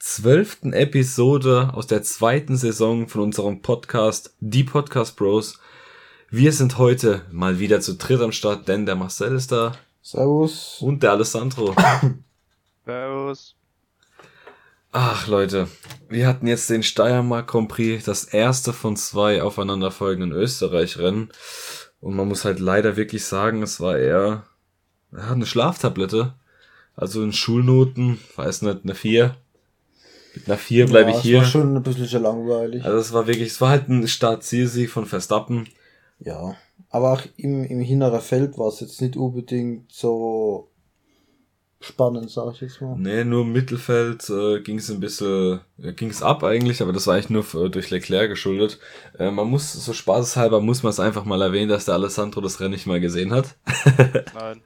zwölften 0.00 0.72
Episode 0.72 1.72
aus 1.74 1.86
der 1.86 2.02
zweiten 2.02 2.56
Saison 2.56 3.06
von 3.06 3.20
unserem 3.20 3.60
Podcast 3.60 4.34
Die 4.40 4.64
Podcast 4.64 5.14
Bros. 5.16 5.60
Wir 6.30 6.52
sind 6.52 6.78
heute 6.78 7.26
mal 7.30 7.58
wieder 7.58 7.82
zu 7.82 7.96
dritt 7.96 8.22
am 8.22 8.32
Start, 8.32 8.66
denn 8.66 8.86
der 8.86 8.96
Marcel 8.96 9.36
ist 9.36 9.52
da. 9.52 9.76
Servus. 10.00 10.78
Und 10.80 11.02
der 11.02 11.12
Alessandro. 11.12 11.76
Servus. 12.86 13.54
Ach 14.90 15.26
Leute, 15.26 15.68
wir 16.08 16.26
hatten 16.26 16.46
jetzt 16.46 16.70
den 16.70 16.82
Steiermark 16.82 17.48
Grand 17.48 17.68
Prix, 17.68 18.02
das 18.02 18.24
erste 18.24 18.72
von 18.72 18.96
zwei 18.96 19.42
aufeinanderfolgenden 19.42 20.32
Österreich-Rennen. 20.32 21.30
Und 22.00 22.16
man 22.16 22.26
muss 22.26 22.46
halt 22.46 22.58
leider 22.58 22.96
wirklich 22.96 23.26
sagen, 23.26 23.62
es 23.62 23.80
war 23.80 23.98
eher 23.98 24.44
ja, 25.12 25.30
eine 25.30 25.44
Schlaftablette. 25.44 26.32
Also 26.96 27.22
in 27.22 27.34
Schulnoten, 27.34 28.18
weiß 28.36 28.62
nicht, 28.62 28.80
eine 28.84 28.94
4. 28.94 29.36
Mit 30.34 30.46
einer 30.46 30.58
4 30.58 30.86
bleibe 30.86 31.10
ja, 31.10 31.16
ich 31.16 31.22
hier. 31.22 31.38
Das 31.38 31.46
war 31.46 31.50
schon 31.62 31.76
ein 31.76 31.82
bisschen 31.82 32.22
langweilig. 32.22 32.84
Also 32.84 32.98
es 32.98 33.12
war 33.12 33.26
wirklich, 33.26 33.48
es 33.48 33.60
war 33.60 33.70
halt 33.70 33.88
ein 33.88 34.06
Start-Zielsieg 34.06 34.90
von 34.90 35.06
Verstappen. 35.06 35.68
Ja, 36.20 36.54
aber 36.90 37.12
auch 37.12 37.22
im, 37.36 37.64
im 37.64 37.80
hinteren 37.80 38.20
Feld 38.20 38.58
war 38.58 38.68
es 38.68 38.80
jetzt 38.80 39.00
nicht 39.00 39.16
unbedingt 39.16 39.90
so 39.92 40.70
spannend, 41.80 42.30
sag 42.30 42.54
ich 42.54 42.60
jetzt 42.60 42.80
mal. 42.80 42.94
Nee, 42.98 43.24
nur 43.24 43.42
im 43.42 43.52
Mittelfeld 43.52 44.28
äh, 44.28 44.60
ging 44.60 44.78
es 44.78 44.90
ein 44.90 45.00
bisschen, 45.00 45.60
äh, 45.82 45.92
ging 45.92 46.10
es 46.10 46.22
ab 46.22 46.44
eigentlich, 46.44 46.82
aber 46.82 46.92
das 46.92 47.06
war 47.06 47.14
eigentlich 47.14 47.30
nur 47.30 47.42
für, 47.42 47.70
durch 47.70 47.90
Leclerc 47.90 48.28
geschuldet. 48.28 48.78
Äh, 49.18 49.30
man 49.30 49.48
muss, 49.48 49.72
so 49.72 49.92
spaßeshalber 49.92 50.60
muss 50.60 50.82
man 50.82 50.90
es 50.90 51.00
einfach 51.00 51.24
mal 51.24 51.40
erwähnen, 51.40 51.70
dass 51.70 51.86
der 51.86 51.94
Alessandro 51.94 52.40
das 52.40 52.60
Rennen 52.60 52.72
nicht 52.72 52.86
mal 52.86 53.00
gesehen 53.00 53.32
hat. 53.32 53.56
Nein. 54.34 54.60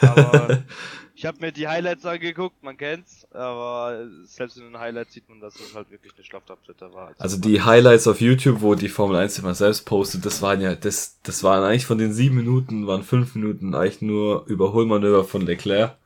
Aber 0.00 0.62
ich 1.24 1.28
habe 1.28 1.38
mir 1.40 1.52
die 1.52 1.66
Highlights 1.66 2.04
angeguckt, 2.04 2.62
man 2.62 2.76
kennt's, 2.76 3.26
aber 3.32 4.06
selbst 4.24 4.58
in 4.58 4.64
den 4.64 4.78
Highlights 4.78 5.14
sieht 5.14 5.26
man, 5.26 5.40
dass 5.40 5.54
es 5.54 5.74
halt 5.74 5.90
wirklich 5.90 6.12
eine 6.14 6.22
Schlaftablette 6.22 6.92
war. 6.92 7.12
Also 7.16 7.38
die 7.38 7.62
Highlights 7.62 8.06
auf 8.06 8.20
YouTube, 8.20 8.60
wo 8.60 8.74
die 8.74 8.90
Formel 8.90 9.16
1 9.16 9.38
immer 9.38 9.54
selbst 9.54 9.86
postet, 9.86 10.26
das 10.26 10.42
waren 10.42 10.60
ja, 10.60 10.74
das, 10.74 11.16
das 11.22 11.42
waren 11.42 11.64
eigentlich 11.64 11.86
von 11.86 11.96
den 11.96 12.12
sieben 12.12 12.36
Minuten, 12.36 12.86
waren 12.86 13.02
fünf 13.02 13.34
Minuten 13.34 13.74
eigentlich 13.74 14.02
nur 14.02 14.44
Überholmanöver 14.48 15.24
von 15.24 15.40
Leclerc. 15.46 15.96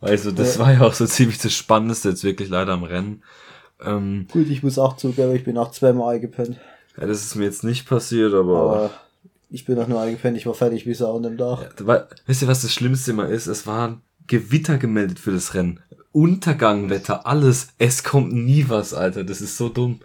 Also 0.00 0.30
das 0.30 0.54
Ja. 0.54 0.60
war 0.60 0.72
ja 0.72 0.80
auch 0.82 0.94
so 0.94 1.04
ziemlich 1.06 1.38
das 1.38 1.52
Spannendste 1.52 2.10
jetzt 2.10 2.22
wirklich 2.22 2.48
leider 2.48 2.72
am 2.72 2.84
Rennen. 2.84 3.24
Ähm, 3.80 4.28
Gut, 4.30 4.48
ich 4.48 4.62
muss 4.62 4.78
auch 4.78 4.96
zugeben, 4.96 5.34
ich 5.34 5.42
bin 5.42 5.58
auch 5.58 5.72
zweimal 5.72 6.14
eingepennt. 6.14 6.60
ja, 6.96 7.06
das 7.08 7.24
ist 7.24 7.34
mir 7.34 7.44
jetzt 7.44 7.64
nicht 7.64 7.88
passiert, 7.88 8.34
aber, 8.34 8.58
Aber 8.60 8.90
ich 9.50 9.64
bin 9.64 9.76
auch 9.80 9.88
nur 9.88 10.00
eingepennt, 10.00 10.36
ich 10.36 10.46
war 10.46 10.54
fertig 10.54 10.86
wie 10.86 10.94
Sau 10.94 11.16
an 11.16 11.24
dem 11.24 11.36
Tag. 11.36 11.60
ja, 11.80 11.86
weil, 11.88 12.06
wisst 12.26 12.42
ihr, 12.42 12.46
was 12.48 12.62
das 12.62 12.72
Schlimmste 12.72 13.10
immer 13.10 13.26
ist? 13.28 13.48
Es 13.48 13.66
waren 13.66 14.02
Gewitter 14.26 14.78
gemeldet 14.78 15.18
für 15.18 15.32
das 15.32 15.54
Rennen. 15.54 15.80
Untergangwetter, 16.12 17.26
alles. 17.26 17.68
Es 17.78 18.02
kommt 18.02 18.32
nie 18.32 18.66
was, 18.68 18.94
Alter. 18.94 19.24
Das 19.24 19.40
ist 19.40 19.56
so 19.56 19.68
dumm. 19.68 20.00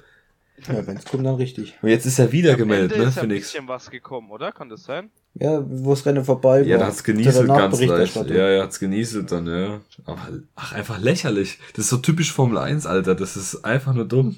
Ja, 0.68 0.86
wenn's 0.88 1.06
kommt, 1.06 1.26
dann 1.26 1.36
richtig. 1.36 1.76
Und 1.82 1.90
jetzt 1.90 2.06
ist 2.06 2.20
er 2.20 2.32
wieder 2.32 2.54
Am 2.54 2.58
gemeldet, 2.58 2.94
Ende 2.94 3.04
ne, 3.04 3.10
ist 3.10 3.16
ja 3.16 3.22
für 3.22 3.28
ein 3.28 3.30
bisschen 3.30 3.68
was 3.68 3.90
gekommen, 3.92 4.32
oder? 4.32 4.52
Kann 4.52 4.70
das 4.70 4.84
sein? 4.84 5.10
Ja, 5.34 5.64
wo 5.68 5.92
das 5.92 6.06
Rennen 6.06 6.24
vorbei 6.24 6.62
war. 6.62 6.68
Ja, 6.68 6.78
da 6.78 6.88
hat's 6.88 7.04
genieselt 7.04 7.48
ganz 7.48 7.82
leicht. 7.82 8.16
Ja, 8.30 8.50
ja, 8.50 8.64
hat's 8.64 8.80
genieselt 8.80 9.32
dann, 9.32 9.48
ja. 9.48 9.82
Aber, 10.06 10.22
ach, 10.56 10.74
einfach 10.74 11.00
lächerlich. 11.00 11.60
Das 11.74 11.86
ist 11.86 11.90
so 11.90 11.98
typisch 11.98 12.32
Formel 12.32 12.58
1, 12.58 12.86
Alter. 12.86 13.16
Das 13.16 13.36
ist 13.36 13.66
einfach 13.66 13.94
nur 13.94 14.06
dumm. 14.06 14.38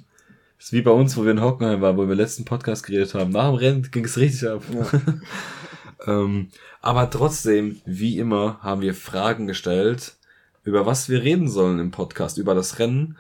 Das 0.58 0.68
ist 0.68 0.74
wie 0.74 0.82
bei 0.82 0.92
uns, 0.92 1.16
wo 1.16 1.24
wir 1.24 1.32
in 1.32 1.42
Hockenheim 1.42 1.82
waren, 1.82 1.98
wo 1.98 2.08
wir 2.08 2.16
letzten 2.16 2.46
Podcast 2.46 2.84
geredet 2.84 3.14
haben. 3.14 3.32
Nach 3.32 3.50
dem 3.50 3.56
Rennen 3.56 3.92
ging 3.92 4.06
es 4.06 4.18
richtig 4.18 4.50
ab. 4.50 4.64
ähm, 6.06 6.50
aber 6.82 7.10
trotzdem, 7.10 7.82
wie 7.86 8.20
immer, 8.20 8.60
haben 8.62 8.82
wir 8.82 8.94
Fragen 8.94 9.48
gestellt, 9.48 10.16
über 10.64 10.86
was 10.86 11.10
wir 11.10 11.24
reden 11.24 11.50
sollen 11.50 11.80
im 11.80 11.92
Podcast, 11.92 12.38
über 12.38 12.54
das 12.54 12.80
Rennen. 12.80 13.18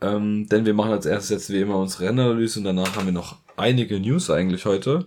Ähm, 0.00 0.48
denn 0.48 0.66
wir 0.66 0.74
machen 0.74 0.92
als 0.92 1.06
erstes 1.06 1.30
jetzt 1.30 1.50
wie 1.50 1.60
immer 1.60 1.78
unsere 1.78 2.04
Rennanalyse 2.04 2.58
und 2.58 2.64
danach 2.64 2.96
haben 2.96 3.06
wir 3.06 3.12
noch 3.12 3.38
einige 3.56 3.98
News 4.00 4.30
eigentlich 4.30 4.66
heute. 4.66 5.06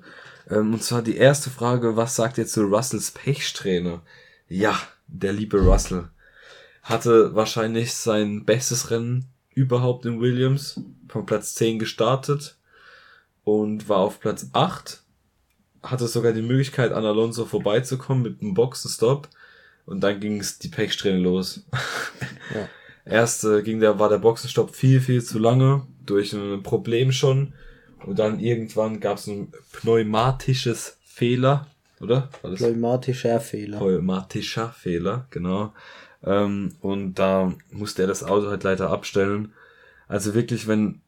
Ähm, 0.50 0.74
und 0.74 0.84
zwar 0.84 1.02
die 1.02 1.18
erste 1.18 1.50
Frage, 1.50 1.96
was 1.96 2.16
sagt 2.16 2.38
ihr 2.38 2.48
zu 2.48 2.64
Russells 2.64 3.12
Pechsträhne? 3.12 4.02
Ja, 4.48 4.80
der 5.08 5.34
liebe 5.34 5.60
Russell 5.60 6.10
hatte 6.90 7.36
wahrscheinlich 7.36 7.94
sein 7.94 8.46
bestes 8.46 8.90
Rennen 8.90 9.26
überhaupt 9.54 10.06
in 10.06 10.20
Williams, 10.20 10.82
von 11.08 11.26
Platz 11.26 11.54
10 11.56 11.80
gestartet 11.80 12.58
und 13.44 13.90
war 13.90 13.98
auf 13.98 14.20
Platz 14.20 14.48
8, 14.54 15.04
hatte 15.84 16.08
sogar 16.08 16.34
die 16.34 16.42
Möglichkeit 16.42 16.92
an 16.92 17.06
Alonso 17.06 17.46
vorbeizukommen 17.46 18.24
mit 18.24 18.42
einem 18.42 18.54
Boxenstopp 18.54 19.30
und 19.86 20.02
dann 20.02 20.20
ging 20.20 20.40
es 20.40 20.60
die 20.60 20.70
Pechsträhne 20.70 21.20
los. 21.20 21.66
Ja. 22.52 22.68
Erst 23.06 23.44
äh, 23.44 23.62
ging 23.62 23.80
der, 23.80 24.00
war 24.00 24.10
der 24.10 24.18
Boxenstopp 24.18 24.74
viel, 24.74 25.02
viel 25.02 25.24
zu 25.24 25.38
lange 25.38 25.86
durch 26.04 26.34
ein 26.34 26.64
Problem 26.64 27.12
schon 27.12 27.54
und 28.06 28.18
dann 28.18 28.40
irgendwann 28.40 29.00
gab 29.00 29.18
es 29.18 29.28
ein 29.28 29.52
pneumatisches 29.72 30.98
Fehler, 31.04 31.68
oder? 32.02 32.30
Pneumatischer 32.42 33.40
Fehler. 33.40 33.78
pneumatischer 33.78 34.70
Fehler, 34.70 35.28
genau. 35.30 35.74
Ähm, 36.24 36.76
und 36.82 37.16
da 37.16 37.54
musste 37.72 38.04
er 38.04 38.08
das 38.08 38.24
Auto 38.24 38.48
halt 38.48 38.64
leider 38.64 38.90
abstellen. 38.90 39.54
Also 40.08 40.34
wirklich, 40.34 40.68
wenn, 40.68 41.02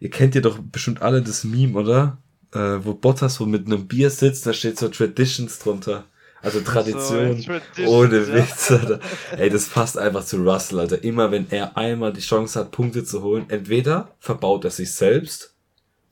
ihr 0.00 0.10
kennt 0.10 0.34
ja 0.34 0.40
doch 0.40 0.58
bestimmt 0.58 1.02
alle 1.02 1.22
das 1.22 1.44
Meme, 1.44 1.78
oder? 1.78 2.18
Äh, 2.54 2.78
wo 2.84 2.94
Bottas 2.94 3.34
so 3.34 3.46
mit 3.46 3.66
einem 3.66 3.86
Bier 3.86 4.10
sitzt, 4.10 4.46
da 4.46 4.52
steht 4.52 4.78
so 4.78 4.88
Traditions 4.88 5.58
drunter. 5.58 6.04
Also 6.40 6.60
Tradition. 6.60 7.40
So, 7.76 7.82
ohne 7.86 8.20
ja. 8.20 8.34
Witz, 8.34 8.70
Alter. 8.70 9.00
Ey, 9.36 9.50
das 9.50 9.68
passt 9.68 9.98
einfach 9.98 10.24
zu 10.24 10.36
Russell, 10.38 10.80
Alter. 10.80 11.02
Immer 11.02 11.30
wenn 11.30 11.50
er 11.50 11.76
einmal 11.76 12.12
die 12.12 12.20
Chance 12.20 12.60
hat, 12.60 12.70
Punkte 12.70 13.04
zu 13.04 13.22
holen, 13.22 13.46
entweder 13.48 14.14
verbaut 14.20 14.64
er 14.64 14.70
sich 14.70 14.92
selbst 14.92 15.54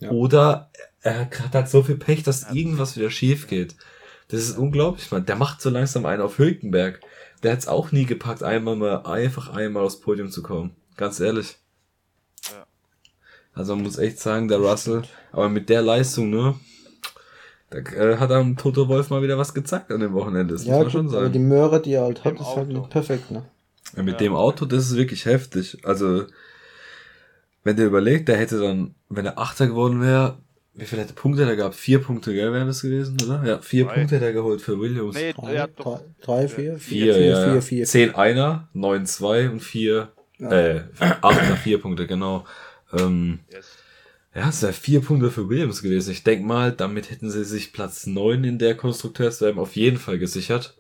Ja. 0.01 0.11
oder 0.11 0.71
er 1.01 1.21
hat 1.21 1.55
halt 1.55 1.69
so 1.69 1.83
viel 1.85 1.97
Pech, 1.97 2.25
dass 2.25 2.51
irgendwas 2.53 2.97
wieder 2.97 3.11
schief 3.11 3.47
geht. 3.47 3.77
Das 4.29 4.41
ist 4.41 4.59
unglaublich, 4.59 5.11
man. 5.13 5.25
Der 5.25 5.37
macht 5.37 5.63
so 5.63 5.71
langsam 5.71 6.05
einen 6.05 6.21
auf 6.23 6.39
Hülkenberg. 6.39 7.01
Der 7.45 7.53
hat's 7.53 7.69
auch 7.69 7.93
nie 7.93 8.07
gepackt, 8.07 8.43
einmal 8.43 8.75
mal, 8.75 9.05
einfach 9.05 9.51
einmal 9.51 9.85
aufs 9.85 10.01
Podium 10.01 10.31
zu 10.31 10.43
kommen. 10.43 10.75
Ganz 10.97 11.21
ehrlich. 11.21 11.59
Also 13.57 13.75
man 13.75 13.85
muss 13.85 13.97
echt 13.99 14.21
sagen, 14.21 14.49
der 14.49 14.59
Russell, 14.59 15.03
aber 15.33 15.49
mit 15.49 15.69
der 15.71 15.81
Leistung, 15.83 16.29
ne? 16.31 16.55
Da 17.71 17.79
äh, 17.79 18.19
hat 18.19 18.31
am 18.31 18.57
Toto 18.57 18.87
Wolf 18.87 19.11
mal 19.11 19.23
wieder 19.23 19.39
was 19.39 19.55
gezackt 19.55 19.91
an 19.91 20.01
dem 20.01 20.13
Wochenende, 20.13 20.55
das 20.55 20.65
Ja, 20.65 20.75
muss 20.75 20.83
man 20.85 20.91
schon 20.93 21.07
gut, 21.07 21.15
aber 21.15 21.23
sagen. 21.23 21.33
die 21.33 21.39
Möhre, 21.41 21.81
die 21.83 21.95
er 21.95 22.03
halt 22.03 22.23
hat, 22.25 22.35
Im 22.35 22.41
ist 22.43 22.55
halt 22.55 22.69
nicht 22.69 22.91
perfekt, 22.91 23.31
ne? 23.31 23.45
Ja, 23.97 24.03
mit 24.03 24.13
Ja. 24.15 24.19
dem 24.19 24.35
Auto, 24.35 24.67
das 24.67 24.85
ist 24.91 24.97
wirklich 24.97 25.25
heftig. 25.25 25.79
Also, 25.85 26.25
wenn 27.65 27.77
der 27.77 27.87
überlegt, 27.87 28.29
der 28.29 28.37
hätte 28.37 28.61
dann, 28.61 28.95
wenn 29.09 29.25
er 29.27 29.39
Achter 29.39 29.67
geworden 29.67 30.01
wäre, 30.03 30.37
wie 30.75 30.85
viele 30.85 31.03
hätte 31.03 31.15
Punkte 31.15 31.47
der 31.47 31.57
gehabt? 31.57 31.75
Vier 31.75 32.01
Punkte, 32.01 32.35
gell, 32.35 32.53
wären 32.53 32.67
das 32.67 32.83
gewesen, 32.83 33.17
oder? 33.25 33.43
Ja, 33.47 33.59
vier 33.63 33.87
Drei. 33.87 33.95
Punkte 33.95 34.17
hätte 34.17 34.27
er 34.27 34.33
geholt 34.35 34.61
für 34.61 34.79
Williams. 34.79 35.15
Nee, 35.17 35.33
Drei, 35.33 35.55
er 35.55 35.63
hat 35.63 35.71
drei, 35.79 36.01
drei, 36.21 36.49
vier, 36.49 36.77
vier, 36.77 37.15
vier, 37.15 37.27
ja, 37.27 37.45
vier, 37.45 37.55
ja. 37.55 37.61
vier. 37.63 37.85
Zehn 37.87 38.15
Einer, 38.15 38.69
neun 38.75 39.07
zwei 39.07 39.49
und 39.49 39.61
vier, 39.61 40.11
Ja. 40.39 40.51
äh, 40.51 40.83
Achter, 41.23 41.57
vier 41.57 41.81
Punkte, 41.81 42.07
genau. 42.07 42.45
Ähm, 42.93 43.41
Yes. 43.51 43.67
ja, 44.35 44.49
es 44.49 44.63
wäre 44.63 44.73
vier 44.73 45.01
Punkte 45.01 45.31
für 45.31 45.49
Williams 45.49 45.83
gewesen. 45.83 46.11
Ich 46.13 46.25
denk 46.25 46.45
mal, 46.45 46.73
damit 46.73 47.11
hätten 47.11 47.31
sie 47.31 47.45
sich 47.45 47.73
Platz 47.73 48.07
neun 48.07 48.45
in 48.45 48.59
der 48.59 48.77
Konstrukteurswerben 48.77 49.61
auf 49.61 49.77
jeden 49.77 49.99
Fall 49.99 50.19
gesichert. 50.19 50.77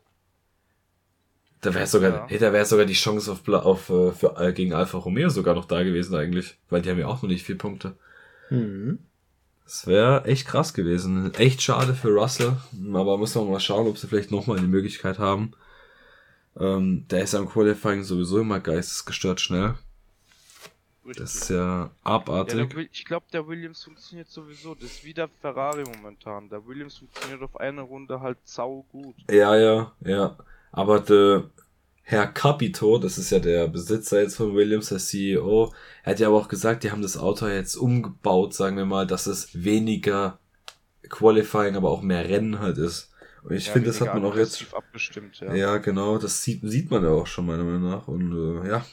Da 1.63 1.75
wäre 1.75 1.87
sogar, 1.87 2.11
Ja. 2.13 2.27
hey, 2.29 2.39
da 2.39 2.53
wäre 2.53 2.67
sogar 2.67 2.85
die 2.87 2.93
Chance 2.95 3.33
auf, 3.33 3.49
auf 3.49 3.91
äh, 3.91 4.13
für, 4.13 4.37
äh, 4.39 4.53
gegen 4.53 4.73
Alfa 4.75 4.99
Romeo 4.99 5.29
sogar 5.31 5.55
noch 5.55 5.65
da 5.65 5.83
gewesen 5.83 6.15
eigentlich, 6.15 6.59
weil 6.69 6.83
die 6.83 6.91
haben 6.91 6.99
ja 6.99 7.07
auch 7.09 7.23
nur 7.23 7.31
nicht 7.31 7.45
vier 7.45 7.59
Punkte. 7.59 7.97
Mhm. 8.51 8.99
Das 9.65 9.87
wäre 9.89 10.25
echt 10.27 10.47
krass 10.47 10.75
gewesen. 10.75 11.35
Echt 11.35 11.61
schade 11.61 11.95
für 11.95 12.11
Russell, 12.11 12.57
aber 12.93 13.19
muss 13.19 13.35
man 13.35 13.51
mal 13.51 13.59
schauen, 13.59 13.89
ob 13.89 13.99
sie 13.99 14.07
vielleicht 14.07 14.31
nochmal 14.31 14.61
die 14.61 14.67
Möglichkeit 14.69 15.19
haben. 15.19 15.53
Ähm, 16.59 17.07
der 17.11 17.23
ist 17.23 17.35
am 17.35 17.49
Qualifying 17.49 18.05
sowieso 18.05 18.39
immer 18.39 18.61
geistesgestört 18.61 19.41
schnell. 19.41 19.75
Richtig. 21.07 21.25
Das 21.25 21.35
ist 21.35 21.49
ja 21.51 21.91
ja, 22.45 22.55
der, 22.55 22.57
abartig. 22.57 22.75
Will- 22.75 22.89
ich 22.93 23.05
glaube, 23.05 23.27
der 23.33 23.47
Williams 23.47 23.85
funktioniert 23.85 24.29
sowieso. 24.29 24.75
Das 24.75 24.85
ist 24.93 25.05
wie 25.05 25.15
der 25.15 25.29
Ferrari 25.29 25.85
momentan. 25.85 26.49
Der 26.49 26.65
Williams 26.67 26.99
funktioniert 26.99 27.43
auf 27.43 27.57
eine 27.57 27.83
Runde 27.83 28.21
halt 28.21 28.39
sau 28.47 28.83
gut. 28.85 29.17
Ja, 29.31 29.57
ja, 29.57 29.93
ja. 30.05 30.37
Aber 30.73 31.01
de, 31.01 31.43
Herr 32.03 32.27
Capito, 32.29 32.99
das 32.99 33.19
ist 33.19 33.31
ja 33.31 33.39
der 33.41 33.67
Besitzer 33.69 34.21
jetzt 34.23 34.37
von 34.37 34.55
Williams, 34.55 34.89
der 34.91 34.99
CEO, 34.99 35.73
er 36.05 36.13
hat 36.13 36.21
ja 36.21 36.29
aber 36.29 36.37
auch 36.39 36.49
gesagt, 36.49 36.85
die 36.85 36.91
haben 36.93 37.03
das 37.03 37.17
Auto 37.17 37.47
jetzt 37.49 37.77
umgebaut, 37.77 38.55
sagen 38.55 38.77
wir 38.77 38.85
mal, 38.87 39.07
dass 39.07 39.27
es 39.27 39.65
weniger 39.65 40.39
Qualifying, 41.11 41.77
aber 41.77 41.91
auch 41.91 42.03
mehr 42.03 42.29
Rennen 42.29 42.61
halt 42.61 42.79
ist. 42.79 43.13
Und 43.45 43.55
ich 43.57 43.67
Ja, 43.67 43.73
finde, 43.73 43.89
das 43.91 44.01
hat 44.01 44.15
man 44.15 44.25
auch 44.25 44.37
jetzt 44.37 44.67
ja. 45.41 45.55
ja, 45.57 45.79
genau, 45.79 46.19
das 46.19 46.43
sieht, 46.43 46.63
sieht 46.65 46.91
man 46.91 47.05
ja 47.05 47.11
auch 47.11 47.27
schon 47.27 47.47
meiner 47.47 47.65
Meinung 47.65 47.91
nach. 47.91 48.09
Und 48.09 48.33
äh, 48.65 48.69
ja, 48.69 48.87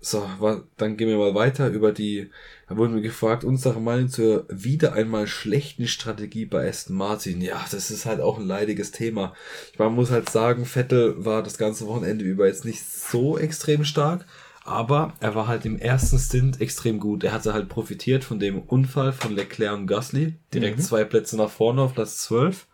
so, 0.00 0.28
dann 0.76 0.96
gehen 0.96 1.08
wir 1.08 1.18
mal 1.18 1.34
weiter 1.34 1.68
über 1.68 1.90
die, 1.90 2.30
da 2.68 2.76
wurden 2.76 2.94
wir 2.94 3.02
gefragt, 3.02 3.42
unsere 3.42 3.80
Meinung 3.80 4.08
zur 4.08 4.46
wieder 4.48 4.92
einmal 4.92 5.26
schlechten 5.26 5.88
Strategie 5.88 6.44
bei 6.44 6.68
Aston 6.68 6.96
Martin. 6.96 7.40
Ja, 7.40 7.64
das 7.70 7.90
ist 7.90 8.06
halt 8.06 8.20
auch 8.20 8.38
ein 8.38 8.46
leidiges 8.46 8.92
Thema. 8.92 9.34
Ich 9.72 9.78
man 9.78 9.94
muss 9.94 10.10
halt 10.10 10.30
sagen, 10.30 10.66
Vettel 10.66 11.24
war 11.24 11.42
das 11.42 11.58
ganze 11.58 11.86
Wochenende 11.86 12.24
über 12.24 12.46
jetzt 12.46 12.64
nicht 12.64 12.84
so 12.84 13.38
extrem 13.38 13.84
stark, 13.84 14.24
aber 14.64 15.14
er 15.18 15.34
war 15.34 15.48
halt 15.48 15.64
im 15.64 15.78
ersten 15.78 16.18
Stint 16.18 16.60
extrem 16.60 17.00
gut. 17.00 17.24
Er 17.24 17.32
hatte 17.32 17.52
halt 17.52 17.68
profitiert 17.68 18.22
von 18.22 18.38
dem 18.38 18.60
Unfall 18.60 19.12
von 19.12 19.34
Leclerc 19.34 19.74
und 19.74 19.86
Gasly, 19.88 20.34
direkt 20.54 20.80
zwei 20.82 21.02
Plätze 21.04 21.36
nach 21.36 21.50
vorne 21.50 21.82
auf 21.82 21.94
Platz 21.94 22.18
12 22.22 22.66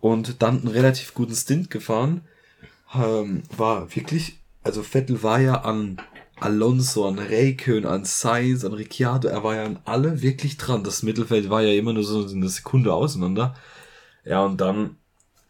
und 0.00 0.42
dann 0.42 0.60
einen 0.60 0.68
relativ 0.68 1.14
guten 1.14 1.34
Stint 1.34 1.70
gefahren. 1.70 2.20
Ähm, 2.94 3.42
war 3.56 3.96
wirklich, 3.96 4.38
also 4.62 4.84
Vettel 4.84 5.24
war 5.24 5.40
ja 5.40 5.62
an 5.62 5.96
Alonso, 6.40 7.06
an 7.06 7.18
Räikkönen, 7.18 7.86
an 7.86 8.04
Sainz, 8.04 8.64
an 8.64 8.72
Ricciardo, 8.72 9.28
er 9.28 9.44
war 9.44 9.54
ja 9.54 9.64
an 9.64 9.78
alle 9.84 10.22
wirklich 10.22 10.56
dran. 10.56 10.84
Das 10.84 11.02
Mittelfeld 11.02 11.48
war 11.48 11.62
ja 11.62 11.72
immer 11.72 11.92
nur 11.92 12.04
so 12.04 12.26
eine 12.26 12.48
Sekunde 12.48 12.92
auseinander. 12.92 13.54
Ja, 14.24 14.44
und 14.44 14.60
dann 14.60 14.96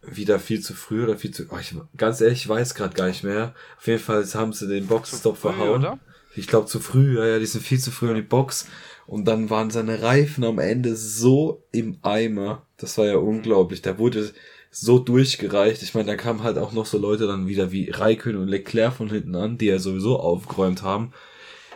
wieder 0.03 0.39
viel 0.39 0.61
zu 0.61 0.75
früh 0.75 1.03
oder 1.03 1.17
viel 1.17 1.31
zu, 1.31 1.45
oh, 1.51 1.59
ich, 1.59 1.75
ganz 1.97 2.21
ehrlich, 2.21 2.43
ich 2.43 2.49
weiß 2.49 2.75
gerade 2.75 2.95
gar 2.95 3.07
nicht 3.07 3.25
mehr. 3.25 3.55
Auf 3.79 3.87
jeden 3.87 4.01
Fall 4.01 4.25
haben 4.35 4.53
sie 4.53 4.69
den 4.69 4.87
Boxenstopp 4.87 5.39
früh, 5.39 5.53
verhauen. 5.53 5.81
oder? 5.81 5.99
Ich 6.37 6.49
glaube 6.49 6.67
zu 6.67 6.81
früh, 6.81 7.17
ja, 7.17 7.27
ja, 7.27 7.39
die 7.39 7.47
sind 7.47 7.65
viel 7.65 7.79
zu 7.79 7.91
früh 7.91 8.11
in 8.11 8.17
die 8.17 8.23
Box. 8.23 8.67
Und 9.07 9.27
dann 9.27 9.51
waren 9.51 9.71
seine 9.71 10.03
Reifen 10.03 10.45
am 10.45 10.59
Ende 10.59 10.97
so 10.97 11.63
im 11.73 11.99
Eimer. 12.03 12.67
Das 12.77 12.99
war 12.99 13.07
ja 13.07 13.17
unglaublich. 13.17 13.83
Der 13.83 13.99
wurde 13.99 14.33
so 14.75 14.99
durchgereicht. 14.99 15.83
Ich 15.83 15.95
meine, 15.95 16.07
da 16.07 16.17
kamen 16.17 16.43
halt 16.43 16.59
auch 16.59 16.73
noch 16.73 16.87
so 16.87 16.99
Leute 16.99 17.27
dann 17.29 17.47
wieder 17.47 17.71
wie 17.71 17.91
Raikön 17.91 18.37
und 18.37 18.49
Leclerc 18.49 18.93
von 18.95 19.09
hinten 19.09 19.37
an, 19.37 19.57
die 19.57 19.67
ja 19.67 19.79
sowieso 19.79 20.19
aufgeräumt 20.19 20.83
haben. 20.83 21.13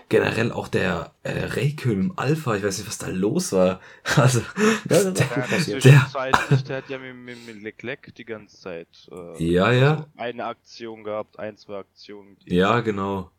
Generell 0.09 0.51
auch 0.53 0.69
der 0.69 1.13
äh, 1.23 1.45
Raikön 1.45 2.01
im 2.01 2.19
Alpha, 2.19 2.57
ich 2.57 2.63
weiß 2.65 2.79
nicht, 2.79 2.89
was 2.89 2.99
da 2.99 3.09
los 3.09 3.53
war. 3.53 3.81
Also, 4.17 4.41
Ja, 4.41 4.45
das 4.87 5.05
ist 5.05 5.19
der, 5.19 5.27
Ja, 5.27 5.43
passiert. 5.43 5.83
zwischenzeitlich, 5.83 6.65
der 6.65 6.77
hat 6.79 6.89
ja 6.89 6.99
mit, 6.99 7.15
mit, 7.15 7.47
mit 7.47 7.63
Leclerc 7.63 8.15
die 8.17 8.25
ganze 8.25 8.59
Zeit 8.59 8.89
äh, 9.13 9.45
Ja, 9.45 9.71
ja. 9.71 10.07
eine 10.17 10.47
Aktion 10.47 11.05
gehabt, 11.05 11.39
ein, 11.39 11.57
zwei 11.57 11.77
Aktionen. 11.77 12.37
Die 12.47 12.55
ja, 12.55 12.81
genau. 12.81 13.31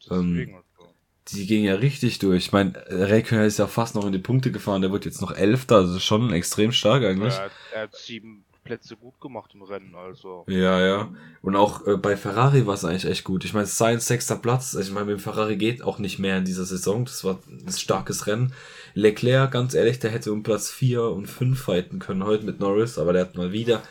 deswegen 0.00 0.52
ähm, 0.54 0.62
so. 0.78 0.84
Die 1.32 1.46
ging 1.46 1.64
ja 1.64 1.74
richtig 1.74 2.20
durch. 2.20 2.46
Ich 2.46 2.52
meine, 2.52 2.72
Raikön 2.88 3.40
ist 3.40 3.58
ja 3.58 3.66
fast 3.66 3.94
noch 3.96 4.06
in 4.06 4.12
die 4.12 4.18
Punkte 4.18 4.50
gefahren. 4.50 4.80
Der 4.80 4.92
wird 4.92 5.04
jetzt 5.04 5.20
noch 5.20 5.32
Elfter. 5.32 5.76
Also 5.76 5.98
schon 5.98 6.32
extrem 6.32 6.72
stark 6.72 7.02
eigentlich. 7.04 7.36
hat, 7.38 7.50
er 7.74 7.82
hat 7.82 7.94
sieben 7.96 8.44
Plätze 8.68 8.96
gut 8.96 9.20
gemacht 9.20 9.50
im 9.54 9.62
Rennen, 9.62 9.94
also. 9.96 10.44
Ja, 10.46 10.80
ja. 10.86 11.08
Und 11.42 11.56
auch 11.56 11.86
äh, 11.86 11.96
bei 11.96 12.16
Ferrari 12.16 12.66
war 12.66 12.74
es 12.74 12.84
eigentlich 12.84 13.04
echt 13.06 13.24
gut. 13.24 13.44
Ich 13.44 13.52
meine, 13.54 13.66
Sainz 13.66 14.06
sechster 14.06 14.36
Platz. 14.36 14.76
Also 14.76 14.88
ich 14.88 14.94
meine, 14.94 15.06
mit 15.06 15.18
dem 15.18 15.20
Ferrari 15.22 15.56
geht 15.56 15.82
auch 15.82 15.98
nicht 15.98 16.18
mehr 16.18 16.38
in 16.38 16.44
dieser 16.44 16.64
Saison. 16.64 17.04
Das 17.04 17.24
war 17.24 17.40
ein 17.48 17.72
starkes 17.72 18.26
Rennen. 18.26 18.52
Leclerc, 18.94 19.50
ganz 19.50 19.74
ehrlich, 19.74 19.98
der 19.98 20.10
hätte 20.10 20.32
um 20.32 20.42
Platz 20.42 20.70
vier 20.70 21.02
und 21.04 21.26
fünf 21.26 21.60
fighten 21.60 21.98
können 21.98 22.24
heute 22.24 22.44
mit 22.44 22.60
Norris, 22.60 22.98
aber 22.98 23.12
der 23.12 23.22
hat 23.22 23.36
mal 23.36 23.52
wieder, 23.52 23.82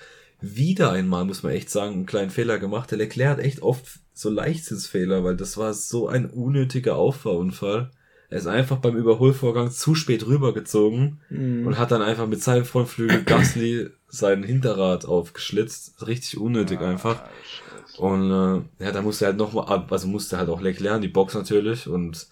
wieder 0.42 0.92
einmal, 0.92 1.26
muss 1.26 1.44
man 1.44 1.52
echt 1.54 1.70
sagen, 1.70 1.94
einen 1.94 2.06
kleinen 2.06 2.30
Fehler 2.30 2.60
gemacht. 2.60 2.92
Der 2.92 2.98
Leclerc 2.98 3.38
hat 3.38 3.40
echt 3.40 3.62
oft 3.62 3.86
so 4.14 4.30
Leichtsinnsfehler, 4.30 5.24
weil 5.24 5.36
das 5.38 5.58
war 5.58 5.74
so 5.74 6.08
ein 6.08 6.26
unnötiger 6.30 6.96
Auffahrunfall. 6.96 7.92
Er 8.30 8.38
ist 8.40 8.48
einfach 8.48 8.78
beim 8.78 8.98
Überholvorgang 8.98 9.72
zu 9.72 9.96
spät 9.96 10.28
rübergezogen 10.28 11.22
Mhm. 11.30 11.66
und 11.66 11.78
hat 11.78 11.92
dann 11.92 12.02
einfach 12.02 12.28
mit 12.28 12.44
seinem 12.44 12.66
Frontflügel 12.66 13.24
Gasly 13.24 13.90
sein 14.18 14.44
Hinterrad 14.44 15.06
aufgeschlitzt. 15.06 16.06
Richtig 16.08 16.38
unnötig 16.38 16.82
einfach. 16.82 17.22
Ah, 17.22 17.30
Scheiße. 17.44 18.02
Und 18.02 18.32
äh, 18.80 18.84
ja, 18.84 18.92
da 18.92 19.02
musste 19.02 19.26
er 19.26 19.30
halt 19.30 19.38
nochmal 19.38 19.68
ab, 19.68 19.92
also 19.92 20.08
musste 20.08 20.38
halt 20.38 20.50
auch 20.50 20.62
Leclerc 20.62 20.98
in 20.98 21.02
die 21.02 21.08
Box 21.08 21.34
natürlich 21.34 21.88
und 21.88 22.28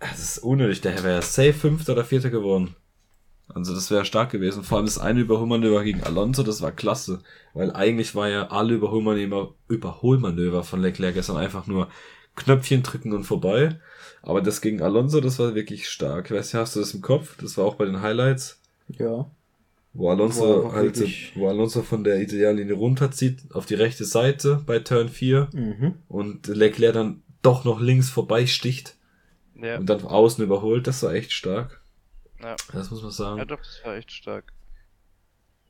äh, 0.00 0.06
das 0.10 0.20
ist 0.20 0.38
unnötig, 0.38 0.80
der 0.80 1.02
wäre 1.02 1.22
safe 1.22 1.54
Fünfter 1.54 1.92
oder 1.92 2.04
Vierter 2.04 2.30
geworden. 2.30 2.76
Also 3.54 3.74
das 3.74 3.90
wäre 3.90 4.04
stark 4.04 4.30
gewesen. 4.30 4.64
Vor 4.64 4.78
allem 4.78 4.86
das 4.86 4.98
eine 4.98 5.20
Überholmanöver 5.20 5.84
gegen 5.84 6.02
Alonso, 6.02 6.42
das 6.42 6.62
war 6.62 6.72
klasse. 6.72 7.20
Weil 7.54 7.72
eigentlich 7.72 8.14
war 8.14 8.28
ja 8.28 8.48
alle 8.48 8.74
Überholmanöver, 8.74 9.54
Überholmanöver 9.68 10.64
von 10.64 10.80
Leclerc 10.80 11.14
gestern 11.14 11.36
einfach 11.36 11.66
nur 11.66 11.88
Knöpfchen 12.34 12.82
drücken 12.82 13.12
und 13.12 13.24
vorbei. 13.24 13.78
Aber 14.22 14.40
das 14.40 14.60
gegen 14.60 14.80
Alonso, 14.80 15.20
das 15.20 15.38
war 15.38 15.54
wirklich 15.54 15.88
stark. 15.88 16.30
Weißt 16.30 16.54
du, 16.54 16.58
hast 16.58 16.76
du 16.76 16.80
das 16.80 16.94
im 16.94 17.02
Kopf? 17.02 17.36
Das 17.40 17.58
war 17.58 17.64
auch 17.64 17.74
bei 17.74 17.84
den 17.84 18.00
Highlights. 18.00 18.60
Ja. 18.88 19.30
Wo 19.94 20.08
Alonso 20.10 20.64
Wo 20.64 20.72
halt, 20.72 20.98
wo 21.36 21.48
Alonso 21.48 21.82
von 21.82 22.02
der 22.02 22.20
Ideallinie 22.20 22.74
runterzieht 22.74 23.40
auf 23.52 23.66
die 23.66 23.74
rechte 23.74 24.04
Seite 24.06 24.62
bei 24.66 24.78
Turn 24.78 25.08
4 25.10 25.50
Mhm. 25.52 25.94
und 26.08 26.46
Leclerc 26.46 26.94
dann 26.94 27.22
doch 27.42 27.64
noch 27.64 27.80
links 27.80 28.08
vorbeisticht 28.08 28.96
Ja, 29.54 29.78
und 29.78 29.86
dann 29.86 30.02
außen 30.02 30.42
überholt, 30.42 30.86
das 30.86 31.02
war 31.02 31.12
echt 31.12 31.32
stark. 31.32 31.82
ja. 32.40 32.56
Das 32.72 32.90
muss 32.90 33.02
man 33.02 33.10
sagen. 33.12 33.38
ja, 33.38 33.44
doch, 33.44 33.58
das 33.58 33.80
war 33.84 33.96
echt 33.96 34.12
stark. 34.12 34.52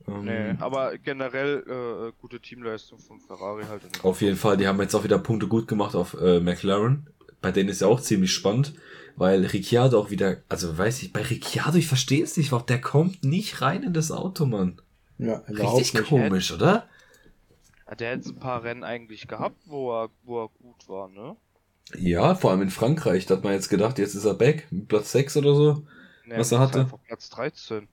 Ähm, 0.07 0.25
Nee, 0.25 0.55
aber 0.59 0.97
generell 0.97 1.63
äh, 1.67 2.11
gute 2.21 2.39
Teamleistung 2.39 2.99
von 2.99 3.19
Ferrari 3.19 3.63
halt. 3.69 3.81
Auf 4.03 4.21
jeden 4.21 4.35
Fall, 4.37 4.57
die 4.57 4.67
haben 4.67 4.79
jetzt 4.81 4.95
auch 4.95 5.03
wieder 5.03 5.17
Punkte 5.19 5.47
gut 5.47 5.67
gemacht 5.67 5.95
auf 5.95 6.13
äh, 6.19 6.39
McLaren. 6.39 7.07
Bei 7.41 7.51
denen 7.51 7.69
ist 7.69 7.81
ja 7.81 7.87
auch 7.87 7.99
ziemlich 8.01 8.31
spannend, 8.31 8.73
weil 9.15 9.45
Ricciardo 9.45 9.99
auch 9.99 10.09
wieder, 10.09 10.37
also 10.49 10.77
weiß 10.77 11.03
ich, 11.03 11.13
bei 11.13 11.21
Ricciardo, 11.21 11.77
ich 11.77 11.87
verstehe 11.87 12.23
es 12.23 12.37
nicht, 12.37 12.51
warum 12.51 12.65
der 12.67 12.81
kommt 12.81 13.23
nicht 13.23 13.61
rein 13.61 13.83
in 13.83 13.93
das 13.93 14.11
Auto, 14.11 14.45
Mann. 14.45 14.81
Ja, 15.17 15.43
Richtig 15.47 15.93
nicht. 15.93 16.07
komisch, 16.09 16.51
oder? 16.51 16.87
Hat 17.85 18.01
der 18.01 18.11
jetzt 18.13 18.27
ein 18.27 18.39
paar 18.39 18.63
Rennen 18.63 18.83
eigentlich 18.83 19.25
gehabt, 19.25 19.55
wo 19.67 19.89
er, 19.93 20.09
wo 20.23 20.43
er 20.43 20.49
gut 20.49 20.89
war, 20.89 21.07
ne? 21.07 21.37
Ja, 21.97 22.35
vor 22.35 22.51
allem 22.51 22.61
in 22.61 22.69
Frankreich, 22.69 23.25
da 23.25 23.35
hat 23.35 23.43
man 23.43 23.53
jetzt 23.53 23.69
gedacht, 23.69 23.97
jetzt 23.99 24.13
ist 24.15 24.25
er 24.25 24.33
back, 24.35 24.67
Platz 24.87 25.11
6 25.11 25.35
oder 25.37 25.55
so. 25.55 25.87
Nee, 26.23 26.35
Was 26.35 26.51
er 26.51 26.59
hatte? 26.59 26.79
Einfach 26.81 27.01
Platz 27.03 27.29
13. 27.29 27.87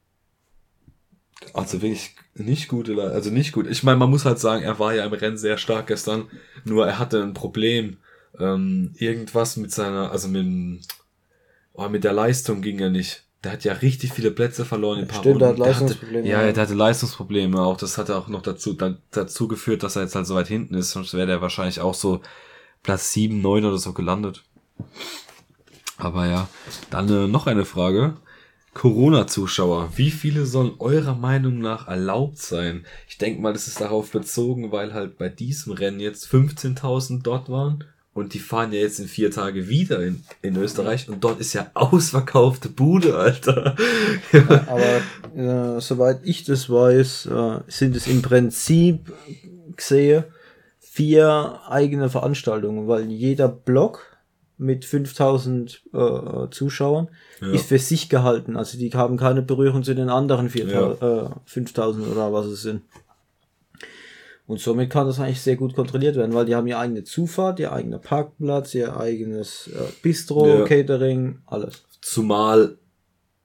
Also 1.55 1.81
wirklich 1.81 2.15
nicht 2.35 2.69
gute, 2.69 2.93
Le- 2.93 3.11
also 3.11 3.31
nicht 3.31 3.53
gut. 3.53 3.67
Ich 3.67 3.83
meine, 3.83 3.97
man 3.99 4.11
muss 4.11 4.25
halt 4.25 4.39
sagen, 4.39 4.63
er 4.63 4.79
war 4.79 4.95
ja 4.95 5.05
im 5.07 5.13
Rennen 5.13 5.39
sehr 5.39 5.57
stark 5.59 5.87
gestern, 5.87 6.29
nur 6.65 6.87
er 6.87 6.99
hatte 6.99 7.23
ein 7.23 7.35
Problem. 7.35 7.97
Ähm, 8.39 8.93
irgendwas 8.99 9.57
mit 9.57 9.73
seiner, 9.73 10.13
also 10.13 10.29
mit, 10.29 10.43
dem- 10.43 10.81
oh, 11.75 11.89
mit 11.89 12.05
der 12.05 12.13
Leistung 12.13 12.63
ging 12.63 12.79
er 12.79 12.91
nicht. 12.91 13.25
Der 13.43 13.53
hat 13.53 13.65
ja 13.65 13.73
richtig 13.73 14.13
viele 14.13 14.31
Plätze 14.31 14.67
verloren 14.67 14.99
in 14.99 15.05
ein 15.05 15.09
paar 15.09 15.21
Stimmt, 15.21 15.41
der 15.41 15.49
hat. 15.49 15.59
Leistungsprobleme, 15.59 16.29
ja, 16.29 16.45
ja. 16.45 16.53
der 16.53 16.63
hatte 16.63 16.75
Leistungsprobleme 16.75 17.61
auch. 17.61 17.79
Das 17.79 17.97
hat 17.97 18.11
auch 18.11 18.29
noch 18.29 18.43
dazu, 18.43 18.75
dann, 18.75 18.99
dazu 19.11 19.49
geführt, 19.49 19.83
dass 19.83 19.97
er 19.97 20.03
jetzt 20.03 20.15
halt 20.15 20.27
so 20.27 20.35
weit 20.35 20.49
hinten 20.49 20.75
ist. 20.75 20.91
Sonst 20.91 21.15
wäre 21.15 21.27
der 21.27 21.41
wahrscheinlich 21.41 21.81
auch 21.81 21.95
so 21.95 22.21
Platz 22.83 23.13
7, 23.13 23.41
9 23.41 23.65
oder 23.65 23.79
so 23.79 23.95
gelandet. 23.95 24.43
Aber 25.97 26.27
ja, 26.27 26.49
dann 26.91 27.09
äh, 27.09 27.27
noch 27.29 27.47
eine 27.47 27.65
Frage. 27.65 28.17
Corona-Zuschauer, 28.75 29.93
wie 29.97 30.11
viele 30.11 30.47
sollen 30.47 30.75
eurer 30.79 31.15
Meinung 31.15 31.59
nach 31.59 31.89
erlaubt 31.89 32.39
sein? 32.39 32.87
Ich 33.09 33.19
denke 33.19 33.41
mal, 33.41 33.53
das 33.53 33.67
ist 33.67 33.81
darauf 33.81 34.13
bezogen, 34.13 34.71
weil 34.71 34.95
halt 34.95 35.19
bei 35.19 35.29
diesem 35.29 35.73
Rennen 35.73 35.99
jetzt 35.99 36.27
15.000 36.29 37.23
dort 37.23 37.49
waren 37.49 37.85
und 38.13 38.35
die 38.35 38.39
fahren 38.41 38.73
ja 38.73 38.81
jetzt 38.81 38.99
in 38.99 39.07
vier 39.07 39.31
Tage 39.31 39.69
wieder 39.69 40.01
in, 40.05 40.23
in 40.43 40.57
Österreich 40.57 41.09
und 41.09 41.23
dort 41.23 41.41
ist 41.41 41.53
ja 41.53 41.71
ausverkaufte 41.75 42.69
Bude, 42.69 43.17
Alter. 43.17 43.77
Aber 44.67 45.77
äh, 45.77 45.81
soweit 45.81 46.21
ich 46.25 46.45
das 46.45 46.69
weiß, 46.69 47.27
äh, 47.27 47.59
sind 47.69 47.95
es 47.97 48.07
im 48.07 48.23
Prinzip 48.23 49.13
gesehen 49.77 50.25
vier 50.79 51.61
eigene 51.69 52.11
Veranstaltungen, 52.11 52.89
weil 52.89 53.11
jeder 53.11 53.49
Block 53.49 54.07
mit 54.59 54.85
5000 54.85 55.83
äh, 55.95 56.51
Zuschauern 56.51 57.09
Ja. 57.41 57.53
ist 57.53 57.67
für 57.67 57.79
sich 57.79 58.09
gehalten. 58.11 58.57
Also 58.57 58.77
die 58.77 58.91
haben 58.91 59.17
keine 59.17 59.41
Berührung 59.41 59.83
zu 59.85 59.95
den 59.95 60.11
anderen 60.11 60.51
4000, 60.51 61.01
äh, 61.03 61.31
5000 61.47 62.07
oder 62.09 62.33
was 62.33 62.47
es 62.47 62.63
sind. 62.63 62.83
Und 64.51 64.59
somit 64.59 64.91
kann 64.91 65.07
das 65.07 65.21
eigentlich 65.21 65.41
sehr 65.41 65.55
gut 65.55 65.77
kontrolliert 65.77 66.17
werden, 66.17 66.35
weil 66.35 66.45
die 66.45 66.57
haben 66.57 66.67
ihr 66.67 66.77
eigene 66.77 67.05
Zufahrt, 67.05 67.61
ihr 67.61 67.73
eigener 67.73 68.01
Parkplatz, 68.01 68.75
ihr 68.75 68.97
eigenes 68.97 69.69
äh, 69.69 69.79
Bistro, 70.03 70.45
Ja. 70.49 70.65
Catering, 70.65 71.39
alles. 71.47 71.85
Zumal 72.01 72.77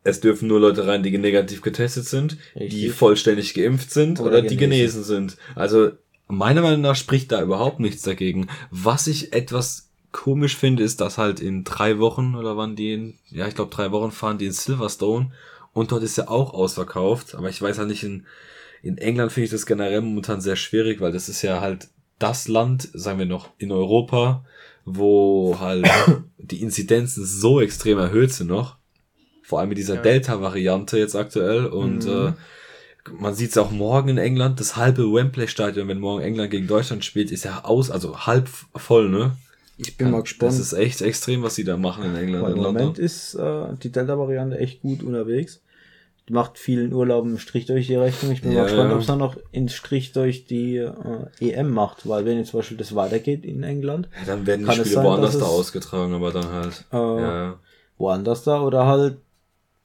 es 0.04 0.20
dürfen 0.20 0.48
nur 0.48 0.60
Leute 0.60 0.88
rein, 0.88 1.04
die 1.04 1.16
negativ 1.16 1.62
getestet 1.62 2.06
sind, 2.06 2.38
die 2.56 2.60
Richtig. 2.64 2.94
vollständig 2.94 3.54
geimpft 3.54 3.92
sind 3.92 4.20
oder, 4.20 4.30
Oder 4.40 4.42
die 4.42 4.58
genesen. 4.58 5.02
genesen 5.02 5.04
sind. 5.04 5.38
Also 5.56 5.92
meiner 6.28 6.62
Meinung 6.64 6.82
nach 6.82 6.96
spricht 6.96 7.32
da 7.32 7.40
überhaupt 7.40 7.80
nichts 7.80 8.02
dagegen. 8.02 8.48
Was 8.72 9.06
ich 9.06 9.32
etwas 9.34 9.90
komisch 10.12 10.58
finde, 10.58 10.82
ist, 10.82 11.02
dass 11.02 11.20
halt 11.20 11.40
in 11.40 11.64
drei 11.64 12.00
Wochen 12.00 12.34
oder 12.36 12.58
wann 12.58 12.76
die 12.76 12.94
in, 12.94 13.14
ja, 13.30 13.48
ich 13.48 13.54
glaube 13.54 13.70
drei 13.76 13.92
Wochen 13.92 14.12
fahren 14.12 14.40
die 14.40 14.48
in 14.48 14.54
Silverstone 14.54 15.32
und 15.74 15.92
dort 15.92 16.02
ist 16.02 16.18
ja 16.18 16.30
auch 16.30 16.54
ausverkauft. 16.56 17.36
Aber 17.36 17.50
ich 17.50 17.62
weiß 17.62 17.78
halt 17.78 17.90
nicht, 17.90 18.04
in, 18.04 18.26
in 18.86 19.00
England 19.00 19.32
finde 19.32 19.46
ich 19.46 19.52
das 19.52 19.66
generell 19.66 20.02
momentan 20.02 20.42
sehr 20.42 20.56
schwierig, 20.56 21.02
weil 21.02 21.12
das 21.12 21.28
ist 21.28 21.42
ja 21.42 21.60
halt 21.60 21.88
das 22.20 22.48
Land, 22.48 22.88
sagen 22.94 23.18
wir 23.18 23.26
noch, 23.26 23.50
in 23.58 23.72
Europa, 23.72 24.46
wo 24.86 25.58
halt 25.60 25.88
die 26.38 26.62
Inzidenzen 26.62 27.26
so 27.26 27.60
extrem 27.60 27.98
erhöht 27.98 28.32
sind 28.32 28.48
noch. 28.48 28.78
Vor 29.42 29.60
allem 29.60 29.70
mit 29.70 29.80
dieser 29.80 29.96
Ja. 29.96 30.02
Delta-Variante 30.02 31.00
jetzt 31.00 31.16
aktuell. 31.16 31.66
Und 31.66 32.06
äh, 32.06 32.34
man 33.20 33.34
sieht 33.34 33.52
es 33.52 33.58
auch 33.58 33.72
morgen 33.72 34.10
in 34.10 34.18
England, 34.20 34.60
das 34.60 34.76
halbe 34.76 35.12
Wembley-Stadion, 35.12 35.88
wenn 35.88 36.00
morgen 36.00 36.22
England 36.22 36.52
gegen 36.52 36.68
Deutschland 36.68 37.04
spielt, 37.04 37.32
ist 37.32 37.44
ja 37.44 37.64
aus, 37.64 37.90
also 37.90 38.28
halb 38.28 38.48
voll, 38.76 39.10
ne? 39.10 39.36
Ich 39.78 39.98
bin 39.98 40.12
mal 40.12 40.22
gespannt. 40.22 40.52
Das 40.52 40.60
ist 40.60 40.74
echt 40.74 41.02
extrem, 41.02 41.42
was 41.42 41.56
sie 41.56 41.64
da 41.64 41.76
machen 41.76 42.04
in 42.06 42.16
England. 42.16 42.44
Weil 42.44 42.52
im 42.54 42.58
London. 42.62 42.84
Moment 42.84 43.00
ist 43.00 43.34
äh, 43.34 43.66
die 43.82 43.92
Delta-Variante 43.92 44.60
echt 44.60 44.82
gut 44.82 45.02
unterwegs. 45.02 45.62
Macht 46.28 46.58
vielen 46.58 46.92
Urlauben 46.92 47.32
einen 47.32 47.40
Strich 47.40 47.68
durch 47.68 47.86
die 47.86 47.96
Rechnung. 47.96 48.32
Ich 48.32 48.42
bin 48.42 48.52
Ja, 48.52 48.60
mal 48.60 48.64
gespannt, 48.66 48.90
ja. 48.90 48.96
ob 48.96 49.02
es 49.02 49.08
dann 49.08 49.20
noch 49.20 49.38
einen 49.54 49.70
Strich 49.70 50.12
durch 50.12 50.46
die 50.46 50.78
äh, 50.78 50.92
EM 51.40 51.72
macht, 51.72 52.08
weil 52.10 52.26
wenn 52.26 52.38
jetzt 52.38 52.50
zum 52.50 52.62
Beispiel 52.62 52.78
das 52.78 52.96
weitergeht 52.96 53.46
in 53.46 53.62
England, 53.62 54.10
Ja, 54.22 54.26
dann 54.26 54.48
werden 54.48 54.66
die 54.66 54.72
Spiele 54.72 54.86
sein, 54.86 55.04
woanders 55.06 55.38
da 55.38 55.46
ausgetragen, 55.46 56.14
aber 56.16 56.32
dann 56.32 56.48
halt. 56.52 56.86
Äh, 56.92 56.98
ja. 56.98 57.60
woanders 58.00 58.44
da 58.44 58.62
oder 58.62 58.88
halt 58.88 59.18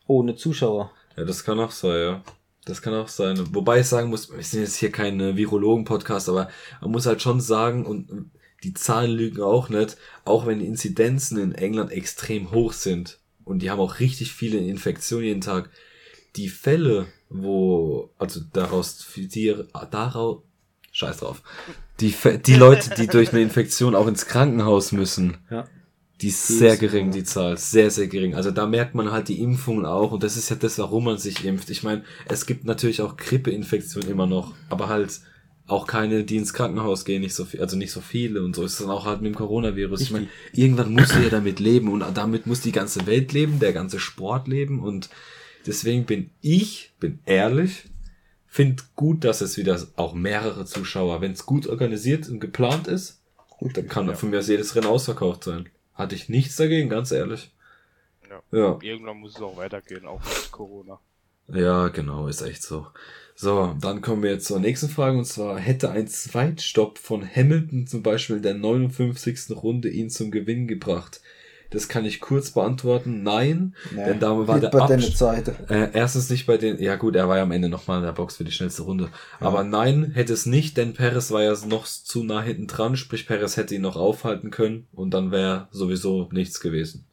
ohne 0.06 0.34
Zuschauer. 0.34 0.90
ja, 1.16 1.24
das 1.24 1.44
kann 1.44 1.60
auch 1.60 1.70
sein, 1.72 2.00
ja. 2.00 2.22
Das 2.64 2.82
kann 2.82 2.94
auch 2.94 3.08
sein. 3.08 3.38
Wobei 3.54 3.80
ich 3.80 3.86
sagen 3.86 4.10
muss, 4.10 4.30
wir 4.34 4.42
sind 4.42 4.60
jetzt 4.60 4.76
hier 4.76 4.92
kein 4.92 5.18
äh, 5.20 5.36
Virologen-Podcast, 5.36 6.28
aber 6.28 6.48
man 6.80 6.90
muss 6.90 7.06
halt 7.06 7.20
schon 7.20 7.40
sagen, 7.40 7.84
und 7.86 8.30
die 8.62 8.74
Zahlen 8.74 9.10
lügen 9.10 9.42
auch 9.42 9.68
nicht, 9.68 9.96
auch 10.24 10.46
wenn 10.46 10.58
die 10.58 10.66
Inzidenzen 10.66 11.38
in 11.38 11.52
England 11.54 11.90
extrem 11.90 12.50
hoch 12.50 12.72
sind 12.72 13.18
und 13.44 13.60
die 13.60 13.70
haben 13.70 13.80
auch 13.80 13.98
richtig 14.00 14.32
viele 14.32 14.58
Infektionen 14.58 15.24
jeden 15.24 15.40
Tag, 15.40 15.70
die 16.36 16.48
Fälle, 16.48 17.06
wo, 17.28 18.10
also 18.18 18.40
daraus, 18.52 19.04
die, 19.16 19.54
daraus, 19.90 20.42
scheiß 20.92 21.18
drauf, 21.18 21.42
die, 22.00 22.14
die 22.46 22.54
Leute, 22.54 22.90
die 22.96 23.06
durch 23.06 23.32
eine 23.32 23.42
Infektion 23.42 23.94
auch 23.94 24.06
ins 24.06 24.26
Krankenhaus 24.26 24.92
müssen, 24.92 25.36
Ja. 25.50 25.66
die 26.20 26.28
ist 26.28 26.48
Die 26.48 26.54
sehr 26.54 26.74
ist- 26.74 26.80
gering, 26.80 27.10
die 27.12 27.24
Zahl. 27.24 27.56
Sehr, 27.56 27.90
sehr 27.90 28.08
gering. 28.08 28.34
Also 28.34 28.50
da 28.50 28.66
merkt 28.66 28.94
man 28.94 29.10
halt 29.12 29.28
die 29.28 29.40
Impfungen 29.40 29.86
auch. 29.86 30.12
Und 30.12 30.22
das 30.22 30.36
ist 30.36 30.50
ja 30.50 30.56
das, 30.56 30.78
warum 30.78 31.04
man 31.04 31.18
sich 31.18 31.44
impft. 31.44 31.70
Ich 31.70 31.82
meine, 31.82 32.04
es 32.28 32.46
gibt 32.46 32.64
natürlich 32.64 33.00
auch 33.02 33.16
Grippeinfektionen 33.16 34.10
immer 34.10 34.26
noch. 34.26 34.54
Aber 34.68 34.88
halt 34.88 35.20
auch 35.66 35.86
keine, 35.86 36.24
die 36.24 36.36
ins 36.36 36.52
Krankenhaus 36.52 37.04
gehen. 37.04 37.22
Nicht 37.22 37.34
so 37.34 37.44
viel, 37.44 37.60
also 37.62 37.76
nicht 37.76 37.92
so 37.92 38.00
viele. 38.00 38.42
Und 38.42 38.56
so 38.56 38.64
ist 38.64 38.72
es 38.72 38.78
dann 38.80 38.90
auch 38.90 39.06
halt 39.06 39.22
mit 39.22 39.32
dem 39.32 39.36
Coronavirus. 39.36 40.00
Ich 40.00 40.10
meine, 40.10 40.28
irgendwann 40.52 40.92
musst 40.92 41.14
du 41.14 41.20
ja 41.20 41.28
damit 41.28 41.60
leben. 41.60 41.88
Und 41.90 42.04
damit 42.14 42.46
muss 42.46 42.60
die 42.60 42.72
ganze 42.72 43.06
Welt 43.06 43.32
leben, 43.32 43.58
der 43.60 43.72
ganze 43.72 44.00
Sport 44.00 44.48
leben. 44.48 44.80
Und 44.80 45.08
deswegen 45.66 46.04
bin 46.04 46.30
ich, 46.40 46.92
bin 47.00 47.18
ehrlich, 47.26 47.84
finde 48.46 48.82
gut, 48.96 49.24
dass 49.24 49.40
es 49.40 49.56
wieder 49.56 49.80
auch 49.96 50.14
mehrere 50.14 50.64
Zuschauer, 50.64 51.20
wenn 51.20 51.32
es 51.32 51.46
gut 51.46 51.66
organisiert 51.66 52.28
und 52.28 52.40
geplant 52.40 52.88
ist, 52.88 53.20
dann 53.60 53.88
kann 53.88 54.14
von 54.14 54.30
mir 54.30 54.38
aus 54.38 54.48
jedes 54.48 54.74
Rennen 54.74 54.86
ausverkauft 54.86 55.44
sein. 55.44 55.68
Hatte 55.94 56.14
ich 56.14 56.28
nichts 56.28 56.56
dagegen, 56.56 56.88
ganz 56.88 57.12
ehrlich. 57.12 57.50
Ja. 58.28 58.42
Ja, 58.58 58.78
Irgendwann 58.80 59.18
muss 59.18 59.36
es 59.36 59.42
auch 59.42 59.56
weitergehen, 59.56 60.06
auch 60.06 60.20
mit 60.20 60.50
Corona. 60.50 60.98
ja, 61.48 61.88
genau, 61.88 62.26
ist 62.26 62.42
echt 62.42 62.62
so. 62.62 62.86
So, 63.34 63.74
dann 63.80 64.02
kommen 64.02 64.22
wir 64.22 64.32
jetzt 64.32 64.46
zur 64.46 64.60
nächsten 64.60 64.88
Frage 64.88 65.16
und 65.16 65.24
zwar 65.24 65.58
hätte 65.58 65.90
ein 65.90 66.08
Zweitstopp 66.08 66.98
von 66.98 67.26
Hamilton 67.26 67.86
zum 67.86 68.02
Beispiel 68.02 68.36
in 68.36 68.42
der 68.42 68.54
59. 68.54 69.50
Runde 69.50 69.88
ihn 69.88 70.10
zum 70.10 70.30
Gewinn 70.30 70.68
gebracht? 70.68 71.20
Das 71.70 71.88
kann 71.88 72.04
ich 72.04 72.20
kurz 72.20 72.50
beantworten. 72.50 73.22
Nein, 73.22 73.74
denn 73.94 74.18
da 74.18 74.36
war 74.36 74.58
der 74.58 74.70
bei. 74.70 74.78
Äh, 75.68 75.90
erstens 75.92 76.28
nicht 76.28 76.46
bei 76.46 76.56
den, 76.58 76.82
ja 76.82 76.96
gut, 76.96 77.14
er 77.14 77.28
war 77.28 77.36
ja 77.36 77.44
am 77.44 77.52
Ende 77.52 77.68
nochmal 77.68 77.98
in 77.98 78.04
der 78.04 78.12
Box 78.12 78.36
für 78.36 78.44
die 78.44 78.50
schnellste 78.50 78.82
Runde. 78.82 79.08
Aber 79.38 79.62
nein, 79.62 80.10
hätte 80.14 80.32
es 80.32 80.46
nicht, 80.46 80.76
denn 80.76 80.94
Perez 80.94 81.30
war 81.30 81.42
ja 81.44 81.54
noch 81.66 81.86
zu 81.86 82.24
nah 82.24 82.42
hinten 82.42 82.66
dran, 82.66 82.96
sprich 82.96 83.26
Perez 83.26 83.56
hätte 83.56 83.76
ihn 83.76 83.82
noch 83.82 83.96
aufhalten 83.96 84.50
können 84.50 84.88
und 84.92 85.14
dann 85.14 85.30
wäre 85.30 85.68
sowieso 85.70 86.28
nichts 86.32 86.60
gewesen. 86.60 87.04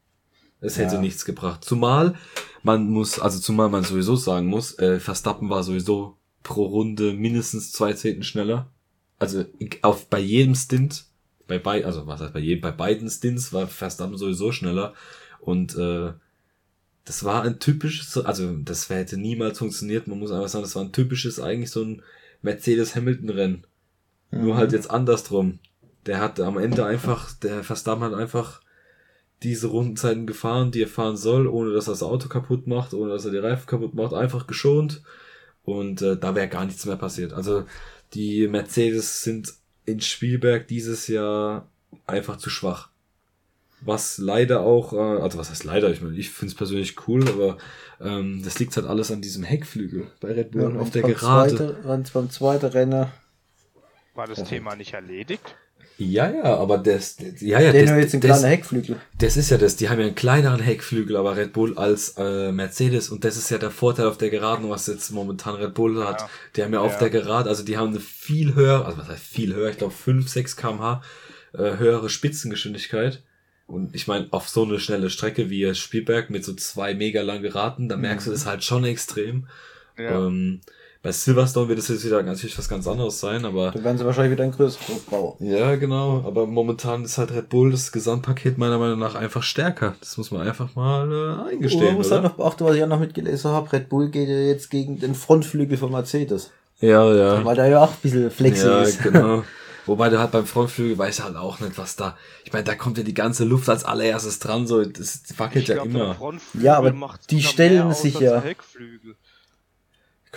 Es 0.60 0.78
hätte 0.80 0.96
Ja. 0.96 1.02
nichts 1.02 1.24
gebracht. 1.24 1.64
Zumal 1.64 2.16
man 2.64 2.90
muss, 2.90 3.20
also 3.20 3.40
zumal 3.40 3.70
man 3.70 3.84
sowieso 3.84 4.16
sagen 4.16 4.48
muss, 4.48 4.78
äh, 4.80 5.00
Verstappen 5.00 5.50
war 5.50 5.64
sowieso 5.64 6.18
pro 6.42 6.66
Runde 6.66 7.14
mindestens 7.14 7.72
zwei 7.72 7.94
Zehnten 7.94 8.24
schneller. 8.24 8.68
Also 9.20 9.46
auf 9.84 10.08
bei 10.08 10.20
jedem 10.20 10.56
Stint, 10.56 11.06
bei 11.48 11.60
bei, 11.60 11.86
also 11.86 12.08
was 12.08 12.22
heißt 12.22 12.34
bei 12.34 12.40
jedem, 12.40 12.62
bei 12.62 12.72
beiden 12.72 13.10
Stints 13.10 13.54
war 13.54 13.68
Verstappen 13.68 14.18
sowieso 14.18 14.52
schneller 14.52 14.94
und 15.40 15.76
äh, 15.78 16.12
das 17.08 17.24
war 17.24 17.44
ein 17.44 17.60
typisches, 17.60 18.18
also 18.18 18.54
das 18.58 18.90
hätte 18.90 19.18
niemals 19.18 19.60
funktioniert. 19.60 20.08
Man 20.08 20.20
muss 20.20 20.32
einfach 20.32 20.50
sagen, 20.50 20.64
das 20.64 20.76
war 20.76 20.84
ein 20.84 20.92
typisches, 20.92 21.40
eigentlich 21.40 21.72
so 21.72 21.82
ein 21.82 22.04
Mercedes-Hamilton-Rennen. 22.42 23.66
Nur 24.32 24.58
halt 24.58 24.74
jetzt 24.74 24.92
andersrum. 24.92 25.60
Der 26.06 26.20
hat 26.20 26.42
am 26.42 26.58
Ende 26.58 26.86
einfach, 26.86 27.32
der 27.32 27.64
Verstappen 27.64 28.04
hat 28.04 28.14
einfach 28.14 28.62
diese 29.42 29.68
Rundenzeiten 29.68 30.28
gefahren, 30.28 30.72
die 30.72 30.82
er 30.82 30.90
fahren 30.90 31.16
soll, 31.16 31.48
ohne 31.48 31.72
dass 31.72 31.88
er 31.88 31.92
das 31.92 32.04
Auto 32.04 32.28
kaputt 32.28 32.68
macht, 32.68 32.94
ohne 32.94 33.12
dass 33.12 33.24
er 33.24 33.32
die 33.32 33.38
Reifen 33.38 33.68
kaputt 33.68 33.94
macht, 33.94 34.14
einfach 34.14 34.46
geschont. 34.46 35.02
Und 35.64 36.02
äh, 36.02 36.18
da 36.18 36.36
wäre 36.36 36.50
gar 36.50 36.66
nichts 36.66 36.86
mehr 36.86 36.98
passiert. 36.98 37.32
Also 37.32 37.64
die 38.14 38.50
Mercedes 38.50 39.24
sind 39.24 39.54
in 39.88 40.00
Spielberg 40.02 40.68
dieses 40.68 41.08
Jahr 41.08 41.68
einfach 42.06 42.38
zu 42.38 42.52
schwach. 42.52 42.90
Was 43.82 44.18
leider 44.18 44.62
auch, 44.62 44.94
äh, 44.94 45.22
also 45.22 45.38
was 45.38 45.50
heißt 45.50 45.64
leider, 45.64 45.90
ich 45.90 46.02
meine, 46.02 46.16
ich 46.18 46.30
finde 46.30 46.52
es 46.52 46.56
persönlich 46.56 47.08
cool, 47.08 47.28
aber 47.30 47.58
ähm, 48.02 48.42
das 48.44 48.60
liegt 48.60 48.76
halt 48.76 48.88
alles 48.88 49.12
an 49.12 49.22
diesem 49.22 49.44
Heckflügel 49.44 50.08
bei 50.20 50.34
Red 50.34 50.52
Bull 50.52 50.74
Ja, 50.74 50.80
auf 50.80 50.90
der 50.92 51.04
beim 51.04 51.14
Gerade. 51.14 51.56
Zweiten, 51.56 51.88
wenn's 51.88 52.12
beim 52.12 52.30
zweiten 52.30 52.66
Rennen, 52.66 53.08
War 54.16 54.28
das 54.28 54.44
Thema 54.44 54.76
nicht 54.76 54.94
erledigt? 54.94 55.56
Ja, 56.00 56.30
ja, 56.30 56.44
aber 56.58 56.78
das, 56.78 57.18
ja, 57.40 57.60
ja, 57.60 57.74
das, 57.74 57.90
hat 57.90 58.00
jetzt 58.00 58.14
einen 58.14 58.22
das, 58.22 58.40
kleinen 58.40 58.52
Heckflügel. 58.52 58.98
das 59.18 59.36
ist 59.36 59.50
ja 59.50 59.58
das, 59.58 59.78
die 59.78 59.90
haben 59.90 60.00
ja 60.00 60.06
einen 60.06 60.16
kleineren 60.16 60.60
Heckflügel, 60.60 61.16
aber 61.16 61.36
Red 61.36 61.54
Bull 61.54 61.78
als 61.78 62.14
äh, 62.18 62.52
Mercedes 62.52 63.10
und 63.10 63.24
das 63.24 63.36
ist 63.36 63.50
ja 63.50 63.58
der 63.58 63.72
Vorteil 63.72 64.06
auf 64.06 64.18
der 64.18 64.30
Geraden, 64.30 64.70
was 64.70 64.86
jetzt 64.86 65.10
momentan 65.12 65.56
Red 65.56 65.74
Bull 65.74 66.06
hat. 66.06 66.22
Ja. 66.22 66.30
Die 66.56 66.64
haben 66.64 66.74
ja 66.74 66.82
auf 66.82 66.94
Ja. 66.94 67.00
der 67.00 67.10
Gerade, 67.10 67.50
also 67.50 67.64
die 67.64 67.78
haben 67.78 67.90
eine 67.90 68.00
viel 68.00 68.54
höhere, 68.54 68.86
also 68.86 69.00
was 69.00 69.08
heißt 69.08 69.24
viel 69.24 69.56
höher, 69.56 69.72
ich 69.72 69.78
glaube 69.80 69.94
5, 69.94 70.30
6 70.30 70.56
kmh 70.56 71.02
äh, 71.54 71.78
höhere 71.78 72.10
Spitzengeschwindigkeit. 72.10 73.24
Und 73.66 73.96
ich 73.96 74.08
meine, 74.08 74.28
auf 74.32 74.48
so 74.48 74.64
eine 74.64 74.80
schnelle 74.80 75.10
Strecke 75.10 75.50
wie 75.50 75.74
Spielberg 75.76 76.30
mit 76.30 76.46
so 76.46 76.54
zwei 76.54 76.94
mega 76.94 77.22
langen 77.22 77.44
Geraden, 77.44 77.90
da 77.90 77.98
merkst 77.98 78.28
du 78.28 78.32
das 78.32 78.46
halt 78.46 78.64
schon 78.64 78.86
extrem. 78.86 79.48
Ja. 79.98 80.28
Ähm, 80.28 80.62
bei 81.04 81.12
Silverstone 81.12 81.70
wird 81.70 81.80
es 81.80 81.88
jetzt 81.88 82.04
wieder 82.06 82.22
natürlich 82.24 82.58
was 82.58 82.68
ganz 82.68 82.88
anderes 82.88 83.20
sein, 83.20 83.46
aber 83.46 83.72
Da 83.72 83.84
werden 83.84 83.98
sie 83.98 84.06
wahrscheinlich 84.06 84.34
wieder 84.34 84.44
ein 84.44 84.52
größeres 84.52 85.00
bauen. 85.10 85.36
ja, 85.40 85.76
genau. 85.76 86.24
Aber 86.26 86.46
momentan 86.48 87.04
ist 87.06 87.18
halt 87.18 87.32
Red 87.32 87.50
Bull 87.50 87.72
das 87.72 87.92
Gesamtpaket 87.92 88.58
meiner 88.58 88.78
Meinung 88.78 89.00
nach 89.00 89.16
einfach 89.16 89.44
stärker. 89.44 89.96
Das 90.00 90.18
muss 90.18 90.32
man 90.32 90.48
einfach 90.48 90.76
mal 90.76 91.46
äh, 91.50 91.52
eingestehen. 91.54 91.86
man 91.86 91.94
muss 91.96 92.08
oder? 92.08 92.16
halt 92.16 92.24
noch 92.26 92.34
beachten, 92.34 92.66
was 92.66 92.74
ich 92.74 92.80
ja 92.80 92.88
noch 92.88 93.00
mitgelesen 93.00 93.52
habe. 93.52 93.72
Red 93.72 93.90
Bull 93.90 94.10
geht 94.10 94.28
ja 94.30 94.36
jetzt 94.40 94.70
gegen 94.70 95.00
den 95.00 95.16
Frontflügel 95.16 95.78
von 95.78 95.92
Mercedes. 95.92 96.52
ja, 96.80 97.14
ja. 97.14 97.46
Weil 97.46 97.56
der 97.56 97.68
ja 97.68 97.84
auch 97.84 97.92
ein 97.92 97.98
bisschen 98.02 98.30
flexi 98.32 98.66
ja, 98.66 98.82
ist. 98.82 99.02
genau. 99.04 99.44
Wobei 99.88 100.10
du 100.10 100.20
halt 100.20 100.32
beim 100.32 100.46
Frontflügel 100.46 100.98
weiß 100.98 101.24
halt 101.24 101.38
auch 101.38 101.62
nicht, 101.62 101.78
was 101.78 101.96
da. 101.96 102.18
Ich 102.44 102.52
meine, 102.52 102.66
da 102.66 102.76
kommt 102.76 102.98
ja 102.98 103.06
die 103.06 103.14
ganze 103.14 103.46
Luft 103.46 103.70
als 103.70 103.86
allererstes 103.86 104.40
dran, 104.40 104.68
so 104.68 104.84
das 104.84 105.22
wackelt 105.38 105.64
Ich 105.64 105.70
ja 105.70 105.82
immer. 105.82 106.18
Ja, 106.62 106.76
aber 106.78 106.94
die 107.30 107.42
stellen 107.42 107.76
mehr 107.76 107.86
aus 107.86 108.02
sich 108.02 108.16
als 108.16 108.24
ja- 108.26 108.42
Heckflügel. 108.42 109.16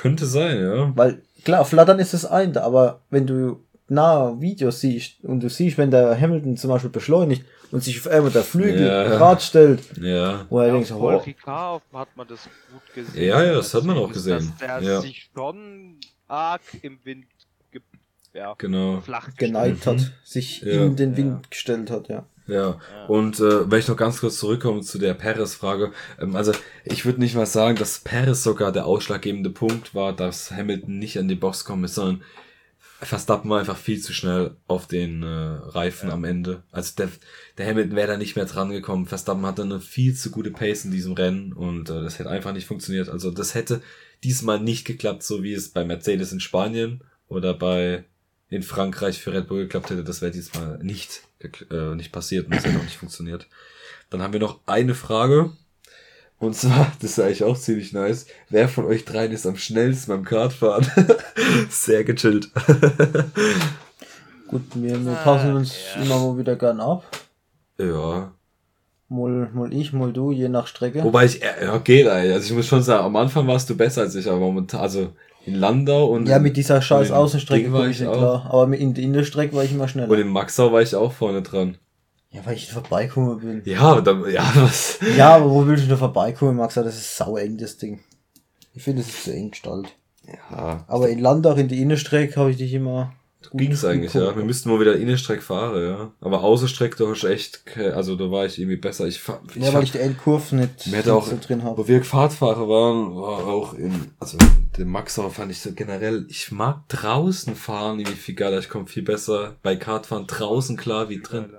Könnte 0.00 0.26
sein, 0.26 0.61
ja. 0.61 0.92
Weil, 0.97 1.23
klar, 1.45 1.64
flattern 1.64 1.99
ist 1.99 2.14
das 2.14 2.25
eine, 2.25 2.62
aber 2.62 3.00
wenn 3.11 3.26
du 3.26 3.61
nahe 3.88 4.40
Videos 4.40 4.80
siehst 4.80 5.23
und 5.25 5.40
du 5.42 5.50
siehst, 5.50 5.76
wenn 5.76 5.90
der 5.90 6.19
Hamilton 6.19 6.57
zum 6.57 6.71
Beispiel 6.71 6.90
beschleunigt 6.90 7.45
und 7.73 7.83
sich 7.83 7.99
auf 8.00 8.07
einmal 8.07 8.30
der 8.30 8.45
Flügel 8.45 8.87
Ja. 8.87 9.04
gerade 9.04 9.40
stellt, 9.40 9.80
Ja. 10.00 10.47
wo 10.49 10.61
er 10.61 10.69
Ja, 10.69 10.73
denkt, 10.75 10.92
oh, 10.92 11.09
Ricard 11.16 11.83
hat 11.92 12.09
man 12.16 12.26
das 12.28 12.49
gut 12.73 12.95
gesehen. 12.95 13.25
Ja, 13.25 13.42
ja, 13.42 13.54
das 13.54 13.75
hat 13.75 13.85
man 13.85 13.99
auch 13.99 14.12
gesehen. 14.12 14.52
Dass 14.59 14.69
der 14.69 14.80
Ja. 14.88 15.00
sich 15.00 15.28
schon 15.35 15.97
arg 16.28 16.61
im 16.83 16.99
Wind 17.04 17.26
ge 17.73 17.80
ja, 18.33 18.54
Genau. 18.59 19.00
flach 19.00 19.28
geneigt 19.37 19.85
hat, 19.87 20.12
sich 20.25 20.61
Ja. 20.62 20.85
in 20.85 20.95
den 20.97 21.16
Wind 21.16 21.50
gestellt 21.50 21.90
hat, 21.90 22.09
ja. 22.09 22.25
Ja, 22.50 22.80
und 23.07 23.38
äh, 23.38 23.71
wenn 23.71 23.78
ich 23.78 23.88
noch 23.88 23.97
ganz 23.97 24.21
kurz 24.21 24.38
zurückkomme 24.38 24.80
zu 24.80 24.99
der 24.99 25.14
Perez-Frage, 25.14 25.92
ähm, 26.21 26.35
also 26.35 26.52
ich 26.85 27.04
würde 27.04 27.21
nicht 27.21 27.35
mal 27.37 27.47
sagen, 27.47 27.76
dass 27.76 28.00
Perez 28.00 28.42
sogar 28.42 28.73
der 28.73 28.87
ausschlaggebende 28.87 29.50
Punkt 29.50 29.95
war, 29.95 30.14
dass 30.14 30.50
Hamilton 30.50 30.99
nicht 30.99 31.19
an 31.19 31.28
die 31.28 31.37
Box 31.37 31.64
kommen 31.64 31.85
ist, 31.85 31.95
sondern 31.95 32.23
Verstappen 33.02 33.49
war 33.49 33.61
einfach 33.61 33.78
viel 33.78 34.00
zu 34.00 34.12
schnell 34.12 34.57
auf 34.66 34.87
den 34.87 35.23
äh, 35.23 35.26
Reifen 35.26 36.11
am 36.11 36.25
Ende. 36.25 36.64
Also 36.71 36.92
der, 36.99 37.09
der 37.57 37.66
Hamilton 37.66 37.97
wäre 37.97 38.09
da 38.09 38.16
nicht 38.19 38.37
mehr 38.37 38.45
dran 38.45 38.71
gekommen. 38.71 39.07
Verstappen 39.07 39.47
hatte 39.47 39.62
eine 39.62 39.80
viel 39.80 40.14
zu 40.14 40.30
gute 40.30 40.50
Pace 40.50 40.85
in 40.85 40.90
diesem 40.90 41.14
Rennen 41.14 41.52
und 41.52 41.88
äh, 41.88 42.02
das 42.02 42.19
hätte 42.19 42.28
einfach 42.28 42.52
nicht 42.52 42.66
funktioniert. 42.66 43.09
Also 43.09 43.30
das 43.30 43.54
hätte 43.54 43.80
diesmal 44.23 44.61
nicht 44.61 44.87
geklappt, 44.87 45.23
so 45.23 45.42
wie 45.42 45.54
es 45.54 45.71
bei 45.71 45.85
Mercedes 45.85 46.33
in 46.33 46.40
Spanien 46.40 47.02
oder 47.28 47.54
bei 47.54 48.04
in 48.50 48.62
Frankreich 48.62 49.19
für 49.19 49.33
Red 49.33 49.49
Bull 49.49 49.62
geklappt 49.62 49.90
hätte. 49.90 50.04
Das 50.04 50.21
wäre 50.21 50.33
diesmal 50.33 50.78
nicht, 50.83 51.23
äh, 51.70 51.94
nicht 51.94 52.12
passiert 52.12 52.47
und 52.47 52.54
das 52.54 52.64
hätte 52.64 52.78
auch 52.78 52.82
nicht 52.82 52.97
funktioniert. 52.97 53.47
Dann 54.11 54.23
haben 54.23 54.32
wir 54.32 54.40
noch 54.40 54.61
eine 54.66 54.94
Frage. 54.94 55.52
Und 56.38 56.56
zwar, 56.56 56.92
das 57.00 57.12
ist 57.12 57.20
eigentlich 57.20 57.44
auch 57.44 57.59
ziemlich 57.59 57.92
nice. 57.92 58.26
Wer 58.49 58.68
von 58.68 58.87
euch 58.87 59.04
dreien 59.04 59.32
ist 59.32 59.47
am 59.47 59.56
schnellsten 59.56 60.11
beim 60.11 60.25
Kartfahren? 60.25 60.87
Sehr 61.70 62.04
gechillt. 62.04 62.50
Gut, 64.49 64.62
wir, 64.75 65.04
wir 65.04 65.14
passen 65.14 65.54
uns 65.54 65.75
ja. 65.94 66.02
immer 66.02 66.18
mal 66.18 66.38
wieder 66.38 66.56
gern 66.56 66.80
ab. 66.80 67.04
Ja. 67.78 68.32
Mal, 69.09 69.50
mal 69.52 69.73
ich, 69.73 69.92
mal 69.92 70.12
du, 70.12 70.30
je 70.32 70.49
nach 70.49 70.66
Strecke. 70.66 71.02
Wobei 71.02 71.25
ich, 71.25 71.42
äh, 71.42 71.64
ja, 71.64 71.78
geht 71.78 72.06
eigentlich. 72.06 72.32
Also 72.32 72.47
ich 72.47 72.56
muss 72.56 72.66
schon 72.66 72.82
sagen, 72.82 73.04
am 73.04 73.16
Anfang 73.16 73.47
warst 73.47 73.68
du 73.68 73.76
besser 73.76 74.02
als 74.02 74.14
ich, 74.14 74.28
aber 74.28 74.38
momentan, 74.38 74.80
also 74.80 75.12
in 75.47 75.54
Landau 75.54 76.06
und. 76.06 76.26
ja, 76.28 76.38
mit 76.38 76.56
dieser 76.56 76.82
scheiß 76.82 77.11
Außenstrecke 77.11 77.73
war 77.73 77.87
ich 77.88 78.00
ich 78.00 78.06
klar. 78.11 78.47
Aber 78.50 78.66
mit- 78.66 78.80
in 78.80 78.94
der 78.94 79.04
Innenstrecke 79.04 79.54
war 79.56 79.64
ich 79.64 79.73
immer 79.73 79.88
schneller. 79.88 80.11
Und 80.11 80.18
in 80.18 80.28
Maxau 80.28 80.73
war 80.73 80.82
ich 80.82 80.94
auch 80.94 81.12
vorne 81.12 81.42
dran. 81.42 81.78
ja, 82.30 82.40
weil 82.44 82.56
ich 82.56 82.70
vorbeikommen 82.70 83.38
bin. 83.40 83.62
Ja, 83.64 84.00
da, 84.00 84.12
ja, 84.28 84.44
was? 84.54 84.99
Ja, 85.16 85.37
aber 85.37 85.50
wo 85.50 85.66
willst 85.66 85.85
du 85.85 85.88
da 85.88 85.97
vorbeikommen, 85.97 86.56
Max? 86.56 86.75
Das 86.75 86.87
ist 86.94 87.16
sau 87.16 87.37
eng, 87.37 87.56
das 87.59 87.76
Ding. 87.78 88.00
Ich 88.75 88.82
finde, 88.82 89.02
es 89.02 89.09
ist 89.09 89.25
zu 89.25 89.32
eng 89.35 89.50
gestaltet. 89.50 89.92
Ja, 90.50 90.85
Aber 90.87 91.09
in 91.09 91.18
Landach, 91.18 91.56
in 91.56 91.66
die 91.68 91.80
Innenstrecke, 91.82 92.38
habe 92.38 92.50
ich 92.52 92.56
dich 92.56 92.73
immer. 92.75 93.12
Ging's 93.54 93.80
gut 93.80 93.90
eigentlich, 93.90 94.14
ja. 94.14 94.20
gucken. 94.20 94.38
Wir 94.38 94.44
müssten 94.44 94.70
mal 94.70 94.80
wieder 94.80 94.97
Innenstreck 94.97 95.42
fahren, 95.42 95.82
ja. 95.82 96.11
Aber 96.20 96.42
Außenstreck, 96.42 96.97
da 96.97 97.06
hast 97.09 97.25
echt, 97.25 97.62
also 97.76 98.16
da 98.16 98.30
war 98.30 98.47
ich 98.47 98.59
irgendwie 98.59 98.76
besser. 98.76 99.06
Ich, 99.06 99.20
ich 99.54 99.62
Ja, 99.62 99.73
weil 99.73 99.85
ich 99.85 99.92
die 99.92 99.99
Endkurve 99.99 100.56
nicht, 100.56 100.87
nicht 100.87 101.09
auch, 101.09 101.26
so 101.26 101.38
drin 101.40 101.62
habe. 101.62 101.78
wo 101.78 101.88
wir 101.88 102.04
Fahrtfahrer 102.04 102.68
waren, 102.68 103.16
war 103.16 103.47
auch 103.47 103.75
in, 103.75 104.12
also 104.18 104.38
den 104.76 104.88
Maxau 104.88 105.28
fand 105.30 105.50
ich 105.50 105.61
so 105.61 105.73
generell, 105.73 106.26
ich 106.28 106.52
mag 106.52 106.88
draußen 106.88 107.54
fahren 107.54 107.99
irgendwie 107.99 108.18
viel 108.18 108.35
geiler, 108.35 108.59
ich 108.59 108.68
komme 108.68 108.87
viel 108.87 109.02
besser 109.02 109.56
bei 109.62 109.76
Kartfahren 109.76 110.26
draußen 110.26 110.76
klar 110.76 111.09
wie 111.09 111.20
drin. 111.20 111.50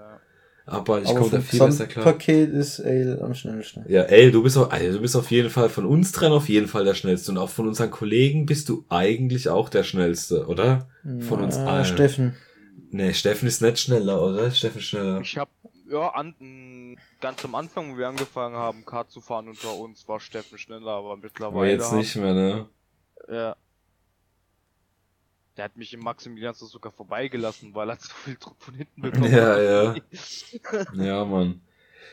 Aber 0.65 1.01
ich 1.01 1.07
komme 1.07 1.29
da 1.29 1.41
viel 1.41 1.59
besser 1.59 1.87
klar. 1.87 2.05
Paket 2.05 2.51
ist 2.53 2.79
Ale 2.79 3.19
am 3.21 3.33
schnellsten. 3.33 3.83
Ja, 3.89 4.03
ey, 4.03 4.31
du 4.31 4.43
bist 4.43 4.57
auf, 4.57 4.71
also 4.71 4.97
du 4.97 5.01
bist 5.01 5.15
auf 5.15 5.29
jeden 5.31 5.49
Fall 5.49 5.69
von 5.69 5.85
uns 5.85 6.11
dran 6.11 6.31
auf 6.31 6.47
jeden 6.49 6.67
Fall 6.67 6.85
der 6.85 6.93
schnellste 6.93 7.31
und 7.31 7.37
auch 7.37 7.49
von 7.49 7.67
unseren 7.67 7.89
Kollegen 7.91 8.45
bist 8.45 8.69
du 8.69 8.85
eigentlich 8.89 9.49
auch 9.49 9.69
der 9.69 9.83
schnellste, 9.83 10.45
oder? 10.47 10.87
Von 11.27 11.41
uns 11.41 11.57
Ah, 11.57 11.65
allen. 11.77 11.85
Steffen. 11.85 12.35
Nee, 12.91 13.13
Steffen 13.13 13.47
ist 13.47 13.61
nicht 13.61 13.79
schneller, 13.79 14.21
oder? 14.21 14.45
Ist 14.47 14.59
Steffen 14.59 14.81
schneller. 14.81 15.19
Ich 15.21 15.37
hab, 15.37 15.49
ja, 15.89 16.09
an, 16.09 16.97
ganz 17.21 17.43
am 17.43 17.55
Anfang, 17.55 17.93
wo 17.93 17.97
wir 17.97 18.07
angefangen 18.07 18.55
haben, 18.55 18.85
Kart 18.85 19.09
zu 19.11 19.19
fahren 19.21 19.47
unter 19.49 19.73
uns, 19.75 20.07
war 20.07 20.19
Steffen 20.19 20.57
schneller, 20.57 20.91
aber 20.91 21.17
mittlerweile. 21.17 21.55
Aber 21.57 21.67
jetzt 21.67 21.89
haben- 21.91 21.97
nicht 21.97 22.15
mehr, 22.17 22.33
ne? 22.33 22.65
Ja. 23.29 23.55
Der 25.57 25.65
hat 25.65 25.75
mich 25.77 25.93
im 25.93 25.99
Maximilianstor 26.01 26.67
sogar 26.69 26.91
vorbeigelassen, 26.91 27.75
weil 27.75 27.89
er 27.89 27.99
zu 27.99 28.09
viel 28.23 28.37
Druck 28.39 28.55
von 28.59 28.73
hinten 28.73 29.01
bekommen 29.01 29.31
Ja, 29.31 29.55
hat. 29.55 29.61
ja. 29.61 29.95
Ja, 31.03 31.25
Mann. 31.25 31.61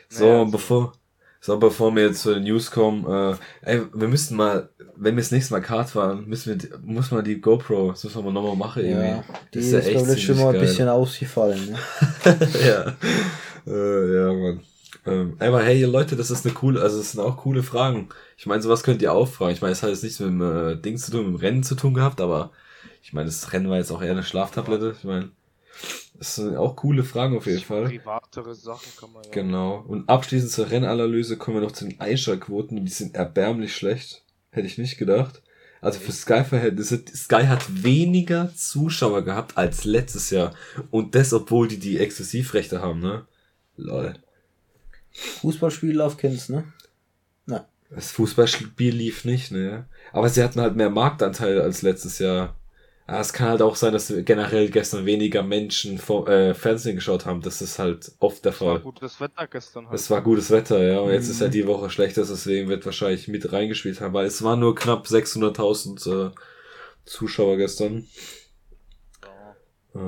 So, 0.09 0.25
Naja, 0.25 0.39
also- 0.39 0.51
bevor, 0.51 0.93
so, 1.41 1.57
bevor 1.57 1.95
wir 1.95 2.03
jetzt 2.07 2.21
zu 2.21 2.33
den 2.33 2.43
News 2.43 2.69
kommen, 2.69 3.05
äh, 3.05 3.35
ey, 3.61 3.81
wir 3.93 4.07
müssten 4.09 4.35
mal, 4.35 4.69
wenn 4.97 5.15
wir 5.15 5.23
das 5.23 5.31
nächste 5.31 5.53
Mal 5.53 5.61
Kart 5.61 5.89
fahren, 5.89 6.25
müssen 6.27 6.59
wir, 6.61 6.79
muss 6.79 7.11
man 7.11 7.23
die 7.23 7.39
GoPro, 7.39 7.91
das 7.91 8.03
müssen 8.03 8.17
wir 8.17 8.23
mal 8.23 8.33
nochmal 8.33 8.57
machen, 8.57 8.83
Ja, 8.85 8.89
irgendwie. 9.05 9.23
die 9.53 9.57
Das 9.59 9.65
ist, 9.65 9.65
ist 9.67 9.71
ja 9.71 9.79
echt 9.79 9.97
glaube 10.05 10.13
ich, 10.15 10.25
schon 10.25 10.37
mal 10.37 10.53
ein 10.53 10.59
bisschen 10.61 10.89
ausgefallen. 10.89 11.65
Ne? 11.71 11.77
ja. 12.65 12.95
Äh, 13.71 14.15
ja, 14.15 14.33
Mann. 14.33 14.59
Ähm, 15.05 15.35
aber 15.39 15.63
hey, 15.63 15.81
Leute, 15.85 16.17
das 16.17 16.29
ist 16.29 16.45
eine 16.45 16.53
coole, 16.53 16.81
also 16.81 16.99
es 16.99 17.13
sind 17.13 17.21
auch 17.21 17.37
coole 17.37 17.63
Fragen. 17.63 18.09
Ich 18.37 18.45
meine, 18.45 18.61
sowas 18.61 18.83
könnt 18.83 19.01
ihr 19.01 19.13
auch 19.13 19.27
fragen. 19.29 19.53
Ich 19.53 19.61
meine, 19.61 19.71
es 19.71 19.81
hat 19.81 19.89
jetzt 19.91 20.03
nichts 20.03 20.19
mit 20.19 20.29
dem 20.29 20.41
äh, 20.41 20.75
Ding 20.75 20.97
zu 20.97 21.09
tun, 21.11 21.31
mit 21.31 21.35
dem 21.35 21.41
Rennen 21.41 21.63
zu 21.63 21.75
tun 21.75 21.93
gehabt, 21.93 22.19
aber 22.19 22.51
ich 23.01 23.13
meine, 23.13 23.27
das 23.27 23.51
Rennen 23.53 23.69
war 23.69 23.77
jetzt 23.77 23.91
auch 23.91 24.01
eher 24.01 24.11
eine 24.11 24.23
Schlaftablette. 24.23 24.95
Ich 24.97 25.03
meine, 25.03 25.31
das 26.19 26.35
sind 26.35 26.57
auch 26.57 26.75
coole 26.75 27.03
Fragen 27.03 27.37
auf 27.37 27.45
jeden 27.45 27.63
Fall. 27.63 27.85
Privatere 27.85 28.53
Sachen 28.53 28.91
kann 28.99 29.13
man 29.13 29.23
ja. 29.23 29.31
Genau. 29.31 29.83
Und 29.87 30.09
abschließend 30.09 30.51
zur 30.51 30.69
Rennanalyse 30.69 31.37
kommen 31.37 31.57
wir 31.57 31.61
noch 31.61 31.71
zu 31.71 31.85
den 31.85 31.99
Einschaltquoten 31.99 32.83
die 32.83 32.91
sind 32.91 33.15
erbärmlich 33.15 33.75
schlecht. 33.75 34.23
Hätte 34.51 34.67
ich 34.67 34.77
nicht 34.77 34.97
gedacht. 34.97 35.41
Also 35.81 35.99
für 35.99 36.11
Sky-Verhältnisse, 36.11 37.03
Sky 37.15 37.45
hat 37.45 37.83
weniger 37.83 38.53
Zuschauer 38.53 39.23
gehabt 39.23 39.57
als 39.57 39.85
letztes 39.85 40.29
Jahr. 40.29 40.53
Und 40.91 41.15
das, 41.15 41.31
obwohl 41.31 41.69
die 41.69 41.79
die 41.79 41.99
Exklusivrechte 41.99 42.81
haben, 42.81 42.99
ne? 42.99 43.25
Lol. 43.77 44.15
Fußballspiellauf 45.13 46.17
kennst 46.17 46.49
ne? 46.49 46.65
Na, 47.45 47.65
Das 47.89 48.11
Fußballspiel 48.11 48.93
lief 48.93 49.23
nicht, 49.23 49.51
ne? 49.51 49.87
Aber 50.11 50.27
sie 50.27 50.43
hatten 50.43 50.59
halt 50.59 50.75
mehr 50.75 50.89
Marktanteil 50.89 51.61
als 51.61 51.81
letztes 51.81 52.19
Jahr. 52.19 52.58
Ja, 53.11 53.21
es 53.21 53.33
kann 53.33 53.49
halt 53.49 53.63
auch 53.63 53.75
sein, 53.75 53.91
dass 53.91 54.13
generell 54.23 54.69
gestern 54.69 55.03
weniger 55.07 55.41
Menschen 55.41 55.97
vor, 55.97 56.27
äh, 56.29 56.53
Fernsehen 56.53 56.95
geschaut 56.95 57.25
haben. 57.25 57.41
Das 57.41 57.59
ist 57.59 57.79
halt 57.79 58.11
oft 58.19 58.45
der 58.45 58.51
Es 58.51 58.61
war 58.61 58.73
Fall. 58.75 58.79
gutes 58.81 59.19
Wetter 59.19 59.47
gestern 59.47 59.85
halt. 59.87 59.99
Es 59.99 60.11
war 60.11 60.21
gutes 60.21 60.51
Wetter, 60.51 60.83
ja. 60.83 60.99
Und 60.99 61.11
jetzt 61.11 61.27
ist 61.27 61.41
ja 61.41 61.47
die 61.47 61.65
Woche 61.65 61.89
schlechter, 61.89 62.21
deswegen 62.23 62.69
wird 62.69 62.85
wahrscheinlich 62.85 63.27
mit 63.27 63.51
reingespielt 63.51 63.99
haben, 63.99 64.13
weil 64.13 64.27
es 64.27 64.43
waren 64.43 64.59
nur 64.59 64.75
knapp 64.75 65.07
600.000 65.07 66.27
äh, 66.27 66.31
Zuschauer 67.05 67.57
gestern. 67.57 68.05
Äh, 69.95 69.99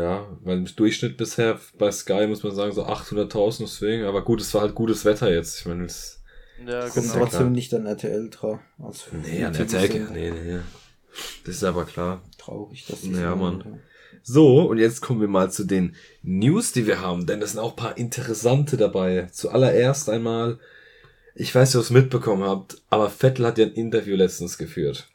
ja, 0.00 0.26
weil 0.42 0.56
im 0.56 0.64
Durchschnitt 0.64 1.18
bisher 1.18 1.60
bei 1.76 1.90
Sky 1.92 2.26
muss 2.26 2.42
man 2.42 2.54
sagen 2.54 2.72
so 2.72 2.86
800.000 2.86 3.58
deswegen. 3.60 4.04
Aber 4.04 4.24
gut, 4.24 4.40
es 4.40 4.54
war 4.54 4.62
halt 4.62 4.74
gutes 4.74 5.04
Wetter 5.04 5.30
jetzt. 5.30 5.60
Ich 5.60 5.66
meine, 5.66 5.84
es 5.84 6.22
ja, 6.66 6.88
Kommt 6.88 6.94
genau. 6.94 7.14
trotzdem 7.18 7.52
nicht 7.52 7.74
an 7.74 7.84
RTL 7.84 8.30
drauf. 8.30 8.60
Also 8.82 9.04
Nee, 9.12 9.44
an 9.44 9.52
der 9.52 9.66
Decke. 9.66 10.08
Nee, 10.10 10.30
nee. 10.30 10.58
Das 11.44 11.56
ist 11.56 11.64
aber 11.64 11.84
klar. 11.84 12.22
Traurig, 12.38 12.86
dass 12.86 13.00
die 13.02 13.12
Ja, 13.12 13.30
so- 13.30 13.36
Mann. 13.36 13.80
So, 14.22 14.62
und 14.62 14.78
jetzt 14.78 15.02
kommen 15.02 15.20
wir 15.20 15.28
mal 15.28 15.52
zu 15.52 15.64
den 15.64 15.94
News, 16.22 16.72
die 16.72 16.86
wir 16.86 17.00
haben, 17.00 17.26
denn 17.26 17.40
es 17.42 17.52
sind 17.52 17.60
auch 17.60 17.70
ein 17.72 17.76
paar 17.76 17.96
interessante 17.96 18.76
dabei. 18.76 19.28
Zuallererst 19.32 20.08
einmal, 20.10 20.58
ich 21.36 21.54
weiß 21.54 21.68
nicht, 21.68 21.76
ob 21.76 21.82
ihr 21.82 21.84
es 21.84 21.90
mitbekommen 22.02 22.42
habt, 22.42 22.82
aber 22.90 23.08
Vettel 23.08 23.46
hat 23.46 23.58
ja 23.58 23.66
ein 23.66 23.72
Interview 23.72 24.16
letztens 24.16 24.58
geführt. 24.58 25.08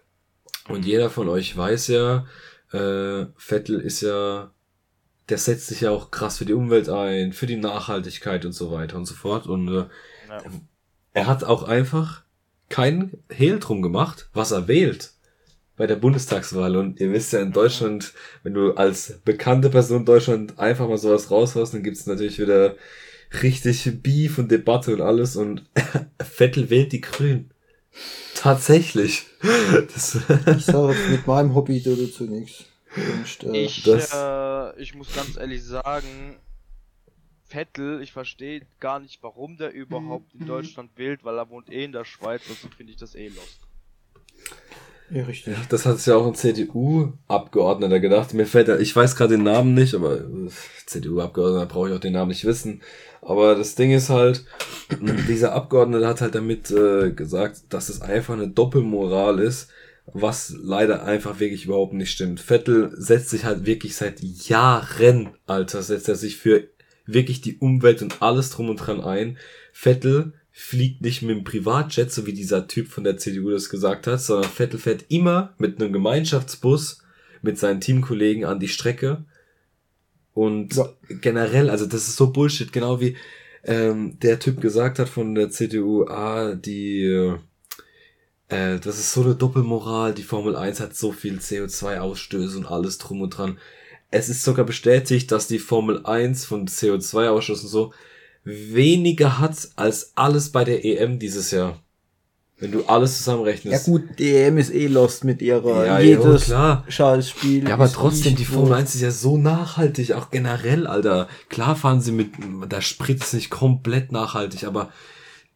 Und 0.69 0.85
jeder 0.85 1.09
von 1.09 1.27
euch 1.27 1.55
weiß 1.57 1.87
ja, 1.87 2.25
äh, 2.71 3.25
Vettel 3.35 3.81
ist 3.81 3.99
ja, 4.01 4.51
der 5.27 5.37
setzt 5.37 5.67
sich 5.67 5.81
ja 5.81 5.91
auch 5.91 6.09
krass 6.11 6.37
für 6.37 6.45
die 6.45 6.53
Umwelt 6.53 6.87
ein, 6.87 7.33
für 7.33 7.47
die 7.47 7.57
Nachhaltigkeit 7.57 8.45
und 8.45 8.53
so 8.53 8.71
weiter 8.71 8.95
und 8.95 9.05
so 9.05 9.13
fort. 9.15 9.45
Und 9.47 9.67
äh, 9.67 9.85
Ja. 10.29 10.43
er 11.13 11.27
hat 11.27 11.43
auch 11.43 11.63
einfach 11.63 12.23
keinen 12.69 13.21
Hehl 13.29 13.59
drum 13.59 13.81
gemacht, 13.81 14.29
was 14.33 14.51
er 14.51 14.69
wählt 14.69 15.11
bei 15.77 15.88
der 15.88 15.95
Bundestagswahl. 15.95 16.75
Und 16.75 16.99
ihr 16.99 17.12
wisst 17.12 17.34
ja 17.34 17.41
in 17.41 17.51
Deutschland, 17.51 18.13
wenn 18.43 18.53
du 18.53 18.73
als 18.73 19.19
bekannte 19.23 19.69
Person 19.69 19.99
in 19.99 20.05
Deutschland 20.05 20.60
einfach 20.60 20.88
mal 20.88 20.97
sowas 20.97 21.31
raushaust, 21.31 21.73
dann 21.73 21.84
gibt's 21.84 22.05
natürlich 22.05 22.39
wieder 22.39 22.75
richtig 23.41 24.01
Beef 24.01 24.38
und 24.38 24.51
Debatte 24.51 24.93
und 24.93 25.01
alles. 25.01 25.36
Und 25.36 25.65
Vettel 26.21 26.69
wählt 26.69 26.91
die 26.91 27.01
Grünen. 27.01 27.51
Tatsächlich. 28.36 29.25
Das, 29.41 30.17
Ich 30.57 30.65
sage 30.65 30.95
mit 31.10 31.27
meinem 31.27 31.55
Hobby 31.55 31.81
dazu 31.81 32.23
nichts. 32.23 32.65
Und, 33.43 33.53
äh, 33.53 33.65
Ich, 33.65 33.88
äh, 33.88 34.81
ich 34.81 34.95
muss 34.95 35.13
ganz 35.15 35.38
ehrlich 35.38 35.63
sagen, 35.63 36.38
Vettel, 37.51 38.01
ich 38.01 38.12
verstehe 38.12 38.65
gar 38.79 38.99
nicht, 38.99 39.21
warum 39.23 39.57
der 39.57 39.73
überhaupt 39.73 40.34
in 40.34 40.47
Deutschland 40.47 40.91
wählt, 40.95 41.23
weil 41.23 41.38
er 41.38 41.49
wohnt 41.49 41.69
eh 41.71 41.84
in 41.84 41.91
der 41.91 42.05
Schweiz, 42.05 42.41
also 42.49 42.67
finde 42.75 42.93
ich 42.93 42.97
das 42.97 43.13
eh 43.15 43.27
lost. 43.27 43.60
Ja, 45.12 45.24
richtig. 45.24 45.56
das 45.69 45.86
hat 45.86 45.97
sich 45.97 46.08
ja 46.08 46.15
auch 46.15 46.26
ein 46.26 46.36
CDU-Abgeordneter 46.36 48.00
gedacht. 48.00 48.34
Mir 48.34 48.45
fällt, 48.45 48.69
ich 48.82 48.95
weiß 48.95 49.15
gerade 49.15 49.36
den 49.36 49.43
Namen 49.43 49.74
nicht, 49.74 49.93
aber 49.93 50.21
äh, 50.21 50.50
CDU-Abgeordneter 50.86 51.65
brauche 51.65 51.89
ich 51.89 51.95
auch 51.95 52.00
den 52.00 52.13
Namen 52.13 52.30
nicht 52.30 52.45
wissen. 52.45 52.82
Aber 53.21 53.56
das 53.56 53.76
Ding 53.76 53.91
ist 53.91 54.10
halt, 54.10 54.45
dieser 55.28 55.54
Abgeordnete 55.54 56.08
hat 56.08 56.21
halt 56.21 56.36
damit 56.36 56.71
äh, 56.71 57.12
gesagt, 57.12 57.62
dass 57.69 57.89
es 57.89 58.02
einfach 58.02 58.34
eine 58.34 58.47
Doppelmoral 58.47 59.39
ist, 59.39 59.69
was 60.13 60.56
leider 60.58 61.04
einfach 61.04 61.39
wirklich 61.39 61.65
überhaupt 61.65 61.93
nicht 61.93 62.12
stimmt. 62.12 62.39
Vettel 62.39 62.91
setzt 62.95 63.30
sich 63.30 63.45
halt 63.45 63.65
wirklich 63.65 63.95
seit 63.95 64.21
Jahren, 64.21 65.30
Alter, 65.45 65.84
setzt 65.84 66.10
er 66.10 66.15
sich 66.15 66.38
für 66.38 66.67
wirklich 67.06 67.41
die 67.41 67.58
Umwelt 67.58 68.02
und 68.02 68.21
alles 68.21 68.50
drum 68.50 68.69
und 68.69 68.78
dran 68.78 69.02
ein. 69.02 69.38
Vettel 69.71 70.34
fliegt 70.51 71.01
nicht 71.01 71.21
mit 71.21 71.35
dem 71.35 71.43
Privatjet, 71.43 72.11
so 72.11 72.25
wie 72.25 72.33
dieser 72.33 72.67
Typ 72.67 72.89
von 72.89 73.03
der 73.03 73.17
CDU 73.17 73.49
das 73.51 73.69
gesagt 73.69 74.07
hat, 74.07 74.21
sondern 74.21 74.49
Vettel 74.49 74.79
fährt 74.79 75.05
immer 75.09 75.53
mit 75.57 75.81
einem 75.81 75.93
Gemeinschaftsbus 75.93 77.01
mit 77.41 77.57
seinen 77.57 77.81
Teamkollegen 77.81 78.45
an 78.45 78.59
die 78.59 78.67
Strecke. 78.67 79.23
Und 80.33 80.75
Ja. 80.75 80.89
generell, 81.09 81.69
also 81.69 81.85
das 81.85 82.07
ist 82.07 82.17
so 82.17 82.31
Bullshit, 82.31 82.71
genau 82.71 82.99
wie 83.01 83.15
ähm, 83.63 84.17
der 84.19 84.39
Typ 84.39 84.59
gesagt 84.59 84.99
hat 84.99 85.09
von 85.09 85.35
der 85.35 85.49
CDU, 85.51 86.05
ah, 86.05 86.55
die, 86.55 87.03
äh, 87.03 87.37
äh, 88.49 88.79
das 88.79 88.99
ist 88.99 89.13
so 89.13 89.21
eine 89.21 89.35
Doppelmoral, 89.35 90.13
die 90.13 90.23
Formel 90.23 90.55
1 90.55 90.79
hat 90.79 90.95
so 90.95 91.11
viel 91.11 91.37
CO2-Ausstöße 91.37 92.57
und 92.57 92.65
alles 92.65 92.97
drum 92.97 93.21
und 93.21 93.31
dran. 93.31 93.57
Es 94.09 94.29
ist 94.29 94.43
sogar 94.43 94.65
bestätigt, 94.65 95.31
dass 95.31 95.47
die 95.47 95.59
Formel 95.59 96.05
1 96.05 96.45
von 96.45 96.67
CO2-Ausstoß 96.67 97.61
und 97.61 97.69
so 97.69 97.93
weniger 98.43 99.39
hat 99.39 99.69
als 99.75 100.12
alles 100.15 100.51
bei 100.51 100.63
der 100.63 100.84
EM 100.86 101.19
dieses 101.19 101.51
Jahr. 101.51 101.80
Wenn 102.60 102.71
du 102.71 102.84
alles 102.86 103.13
Ja 103.13 103.17
zusammenrechnest. 103.17 103.86
gut, 103.86 104.04
die 104.19 104.36
EM 104.36 104.60
ist 104.60 104.71
eh 104.71 104.86
lost 104.86 105.23
mit 105.23 105.41
ihrer 105.41 105.84
Ja, 105.86 105.99
jedes 105.99 106.47
ja, 106.47 106.56
klar. 106.56 106.84
Scheißspiel. 106.88 107.67
Ja, 107.67 107.73
aber 107.73 107.91
trotzdem, 107.91 108.36
die 108.36 108.45
Formel 108.45 108.67
so- 108.69 108.73
1 108.75 108.93
ist 108.95 109.01
ja 109.01 109.10
so 109.12 109.36
nachhaltig, 109.38 110.13
auch 110.13 110.30
generell, 110.30 110.86
Alter. 110.86 111.27
Klar 111.49 111.75
fahren 111.75 112.01
sie 112.01 112.12
mit, 112.12 112.30
da 112.69 112.80
Sprit 112.82 113.19
ist 113.19 113.34
nicht 113.34 113.49
komplett 113.49 114.12
nachhaltig, 114.12 114.65
aber 114.65 114.91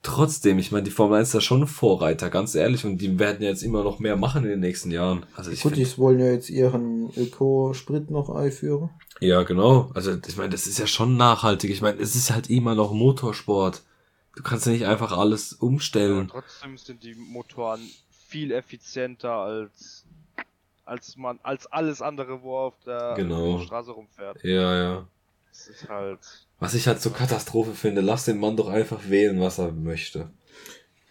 trotzdem, 0.01 0.57
ich 0.57 0.71
meine, 0.71 0.83
die 0.83 0.89
Formel 0.91 1.19
1 1.19 1.27
ist 1.29 1.35
da 1.35 1.41
schon 1.41 1.61
ein 1.61 1.67
Vorreiter, 1.67 2.31
ganz 2.31 2.55
ehrlich, 2.55 2.85
und 2.85 2.97
die 2.97 3.19
werden 3.19 3.43
jetzt 3.43 3.61
immer 3.61 3.83
noch 3.83 3.99
mehr 3.99 4.15
machen 4.15 4.43
in 4.43 4.49
den 4.49 4.59
nächsten 4.59 4.89
Jahren. 4.89 5.27
Also 5.35 5.51
ich 5.51 5.61
Gut, 5.61 5.75
die 5.75 5.97
wollen 5.99 6.19
ja 6.19 6.31
jetzt 6.31 6.49
ihren 6.49 7.11
Öko-Sprit 7.15 8.09
noch 8.09 8.31
einführen. 8.31 8.89
Ja, 9.19 9.43
genau. 9.43 9.91
Also 9.93 10.17
ich 10.27 10.37
meine, 10.37 10.49
das 10.49 10.67
ist 10.67 10.79
ja 10.79 10.87
schon 10.87 11.17
nachhaltig. 11.17 11.71
Ich 11.71 11.81
meine, 11.81 11.99
es 12.01 12.15
ist 12.15 12.31
halt 12.31 12.49
immer 12.49 12.75
noch 12.75 12.93
Motorsport. 12.93 13.81
Du 14.35 14.43
kannst 14.43 14.65
ja 14.65 14.71
nicht 14.73 14.85
einfach 14.85 15.11
alles 15.17 15.53
umstellen. 15.53 16.27
trotzdem 16.29 16.77
sind 16.77 17.03
die 17.03 17.15
Motoren 17.15 17.79
viel 18.27 18.51
effizienter 18.51 19.31
als 19.31 20.03
als 20.83 21.17
man 21.17 21.39
als 21.41 21.65
alles 21.67 22.01
andere, 22.01 22.43
wo 22.43 22.57
auf 22.57 22.75
der, 22.85 23.13
Genau. 23.15 23.59
Straße 23.59 23.91
rumfährt. 23.91 24.43
Ja, 24.43 24.75
ja. 24.75 25.07
Das 25.49 25.67
ist 25.67 25.89
halt 25.89 26.19
Was 26.59 26.73
ich 26.73 26.87
halt 26.87 27.01
so 27.01 27.09
Katastrophe 27.09 27.73
finde, 27.73 28.01
lass 28.01 28.25
den 28.25 28.39
Mann 28.39 28.55
doch 28.57 28.67
einfach 28.67 29.09
wählen, 29.09 29.39
was 29.39 29.57
er 29.57 29.71
möchte. 29.71 30.29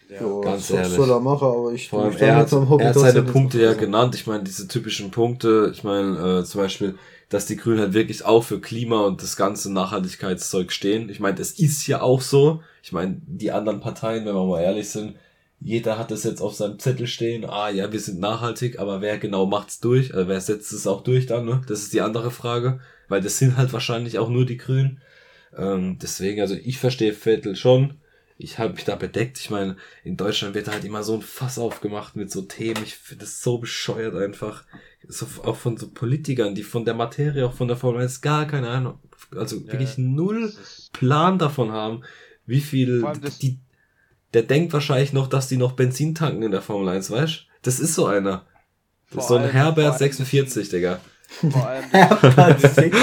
Ja, 0.09 0.21
Ja, 0.21 0.41
ganz 0.41 0.69
ehrlich. 0.69 0.93
soll 0.93 1.09
er 1.09 1.19
machen, 1.19 1.47
aber 1.47 1.71
ich 1.73 1.89
Vor 1.89 2.03
allem, 2.03 2.17
er 2.17 2.35
hat, 2.35 2.51
Hobby 2.51 2.83
er 2.83 2.89
hat 2.89 2.99
seine 2.99 3.23
Punkte 3.23 3.61
ja 3.61 3.73
genannt. 3.73 4.15
Ich 4.15 4.27
meine, 4.27 4.43
diese 4.43 4.67
typischen 4.67 5.11
Punkte, 5.11 5.71
ich 5.73 5.83
meine, 5.83 6.39
äh, 6.39 6.43
zum 6.43 6.61
Beispiel, 6.61 6.95
dass 7.29 7.45
die 7.47 7.55
Grünen 7.57 7.79
halt 7.79 7.93
wirklich 7.93 8.23
auch 8.23 8.43
für 8.43 8.61
Klima 8.61 9.05
und 9.05 9.21
das 9.21 9.35
ganze 9.35 9.71
Nachhaltigkeitszeug 9.73 10.71
stehen. 10.71 11.09
Ich 11.09 11.19
meine, 11.19 11.35
das 11.35 11.51
ist 11.51 11.87
ja 11.87 12.01
auch 12.01 12.21
so. 12.21 12.61
Ich 12.83 12.91
meine, 12.91 13.19
die 13.25 13.51
anderen 13.51 13.79
Parteien, 13.79 14.25
wenn 14.25 14.35
wir 14.35 14.45
mal 14.45 14.61
ehrlich 14.61 14.89
sind, 14.89 15.15
jeder 15.59 15.97
hat 15.97 16.11
das 16.11 16.23
jetzt 16.23 16.41
auf 16.41 16.53
seinem 16.53 16.77
Zettel 16.77 17.07
stehen, 17.07 17.45
ah 17.45 17.69
ja, 17.69 17.91
wir 17.91 17.99
sind 17.99 18.19
nachhaltig, 18.19 18.77
aber 18.77 19.01
wer 19.01 19.17
genau 19.17 19.45
macht's 19.47 19.79
durch? 19.79 20.13
Also 20.13 20.27
wer 20.27 20.41
setzt 20.41 20.71
es 20.73 20.85
auch 20.85 21.01
durch 21.01 21.25
dann, 21.25 21.45
ne? 21.45 21.61
Das 21.67 21.79
ist 21.81 21.93
die 21.93 22.01
andere 22.01 22.29
Frage. 22.29 22.79
Weil 23.07 23.21
das 23.21 23.37
sind 23.37 23.57
halt 23.57 23.71
wahrscheinlich 23.73 24.19
auch 24.19 24.29
nur 24.29 24.45
die 24.45 24.57
Grünen. 24.57 25.01
Ähm, 25.57 25.97
deswegen, 26.01 26.41
also 26.41 26.55
ich 26.55 26.79
verstehe 26.79 27.13
Vettel 27.13 27.55
schon 27.55 27.95
ich 28.37 28.59
habe 28.59 28.73
mich 28.73 28.83
da 28.83 28.95
bedeckt. 28.95 29.39
Ich 29.39 29.49
meine, 29.49 29.77
in 30.03 30.17
Deutschland 30.17 30.55
wird 30.55 30.67
halt 30.67 30.83
immer 30.83 31.03
so 31.03 31.15
ein 31.15 31.21
Fass 31.21 31.57
aufgemacht 31.57 32.15
mit 32.15 32.31
so 32.31 32.41
Themen. 32.41 32.83
Ich 32.83 32.95
finde 32.95 33.23
das 33.23 33.41
so 33.41 33.59
bescheuert 33.59 34.15
einfach. 34.15 34.65
So, 35.07 35.27
auch 35.43 35.55
von 35.55 35.77
so 35.77 35.89
Politikern, 35.89 36.55
die 36.55 36.63
von 36.63 36.83
der 36.83 36.95
Materie, 36.95 37.45
auch 37.45 37.53
von 37.53 37.67
der 37.67 37.77
Formel 37.77 38.01
1 38.01 38.21
gar 38.21 38.47
keine 38.47 38.69
Ahnung, 38.69 38.99
also 39.35 39.57
ja, 39.57 39.73
wirklich 39.73 39.97
null 39.97 40.51
Plan 40.93 41.37
davon 41.37 41.71
haben, 41.71 42.01
wie 42.47 42.61
viel 42.61 43.03
die, 43.41 43.59
der 44.33 44.41
denkt 44.43 44.73
wahrscheinlich 44.73 45.13
noch, 45.13 45.27
dass 45.27 45.47
die 45.47 45.57
noch 45.57 45.73
Benzin 45.73 46.15
tanken 46.15 46.41
in 46.41 46.51
der 46.51 46.63
Formel 46.63 46.89
1, 46.89 47.11
weißt 47.11 47.45
Das 47.61 47.79
ist 47.79 47.93
so 47.93 48.07
einer. 48.07 48.45
Das 49.11 49.25
ist 49.25 49.27
so 49.29 49.35
ein 49.35 49.47
Herbert 49.47 49.97
46, 49.99 50.69
Digga. 50.69 50.99
Vor 51.27 51.67
allem. 51.67 51.83
Herbert 51.91 52.59
46 52.59 52.93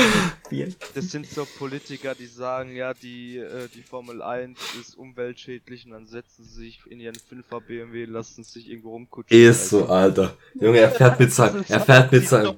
spielen. 0.53 0.75
Das 0.95 1.11
sind 1.11 1.27
so 1.27 1.47
Politiker, 1.59 2.15
die 2.15 2.27
sagen, 2.27 2.75
ja, 2.75 2.95
die, 2.95 3.39
äh, 3.39 3.69
die 3.75 3.83
Formel 3.83 4.23
1 4.23 4.59
ist 4.81 4.97
umweltschädlich 4.97 5.87
und 5.87 5.93
dann 5.93 6.07
setzen 6.07 6.45
sie 6.45 6.65
sich 6.65 6.81
in 6.89 7.01
ihren 7.01 7.15
5er 7.15 7.61
BMW 7.61 8.05
und 8.05 8.13
lassen 8.13 8.45
sich 8.45 8.69
irgendwo 8.69 8.91
rumkutschen. 8.91 9.37
Ist 9.37 9.71
so, 9.71 9.87
Alter. 9.87 10.37
Junge, 10.61 10.79
er 10.79 10.91
fährt 10.91 11.19
mit 11.19 11.33
seinem, 11.33 11.65
er 11.69 11.81
fährt 11.81 12.13
mit 12.13 12.29
seinem, 12.29 12.57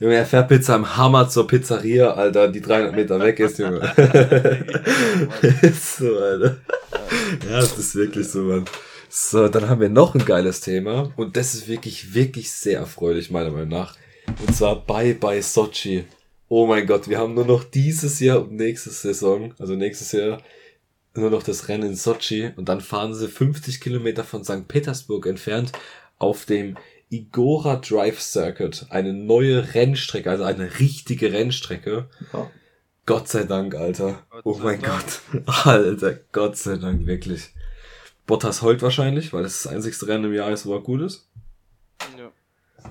Junge, 0.00 0.14
er 0.14 0.26
fährt 0.26 0.50
mit 0.50 0.64
seinem 0.64 0.96
Hammer 0.96 1.28
zur 1.28 1.46
Pizzeria, 1.46 2.12
Alter, 2.12 2.48
die 2.48 2.60
300 2.60 2.94
Meter 2.94 3.20
weg 3.20 3.40
ist, 3.40 3.58
Junge. 3.58 3.80
ist 5.62 5.96
so, 5.96 6.18
Alter. 6.18 6.58
Ja, 7.48 7.60
das 7.60 7.78
ist 7.78 7.94
wirklich 7.94 8.28
so, 8.28 8.42
Mann. 8.42 8.64
So, 9.08 9.48
dann 9.48 9.68
haben 9.68 9.80
wir 9.80 9.90
noch 9.90 10.14
ein 10.14 10.24
geiles 10.24 10.60
Thema 10.60 11.12
und 11.16 11.36
das 11.36 11.54
ist 11.54 11.68
wirklich, 11.68 12.14
wirklich 12.14 12.50
sehr 12.50 12.78
erfreulich, 12.78 13.30
meiner 13.30 13.50
Meinung 13.50 13.68
nach. 13.68 13.96
Und 14.46 14.56
zwar 14.56 14.76
Bye 14.86 15.14
Bye 15.14 15.42
Sochi. 15.42 16.04
Oh 16.54 16.66
mein 16.66 16.86
Gott, 16.86 17.08
wir 17.08 17.16
haben 17.16 17.32
nur 17.32 17.46
noch 17.46 17.64
dieses 17.64 18.20
Jahr 18.20 18.42
und 18.42 18.52
nächste 18.52 18.90
Saison, 18.90 19.54
also 19.58 19.74
nächstes 19.74 20.12
Jahr, 20.12 20.42
nur 21.14 21.30
noch 21.30 21.42
das 21.42 21.68
Rennen 21.68 21.88
in 21.88 21.94
Sochi. 21.94 22.50
Und 22.56 22.68
dann 22.68 22.82
fahren 22.82 23.14
sie 23.14 23.26
50 23.26 23.80
Kilometer 23.80 24.22
von 24.22 24.44
St. 24.44 24.68
Petersburg 24.68 25.24
entfernt 25.24 25.72
auf 26.18 26.44
dem 26.44 26.76
Igora 27.08 27.76
Drive 27.76 28.20
Circuit. 28.20 28.84
Eine 28.90 29.14
neue 29.14 29.72
Rennstrecke, 29.72 30.28
also 30.28 30.44
eine 30.44 30.78
richtige 30.78 31.32
Rennstrecke. 31.32 32.10
Ja. 32.34 32.50
Gott 33.06 33.28
sei 33.28 33.44
Dank, 33.44 33.74
Alter. 33.74 34.22
Gott 34.28 34.42
Oh 34.44 34.58
mein 34.62 34.82
Dank. 34.82 35.04
Gott. 35.32 35.46
Alter, 35.64 36.18
Gott 36.32 36.58
sei 36.58 36.76
Dank, 36.76 37.06
wirklich. 37.06 37.54
Bottas 38.26 38.60
heult 38.60 38.82
wahrscheinlich, 38.82 39.32
weil 39.32 39.42
das 39.42 39.62
das 39.62 39.72
einzigste 39.72 40.06
Rennen 40.06 40.24
im 40.24 40.34
Jahr 40.34 40.52
ist, 40.52 40.66
wo 40.66 40.74
er 40.74 40.82
gut 40.82 41.00
ist. 41.00 41.30
Ja. 42.18 42.30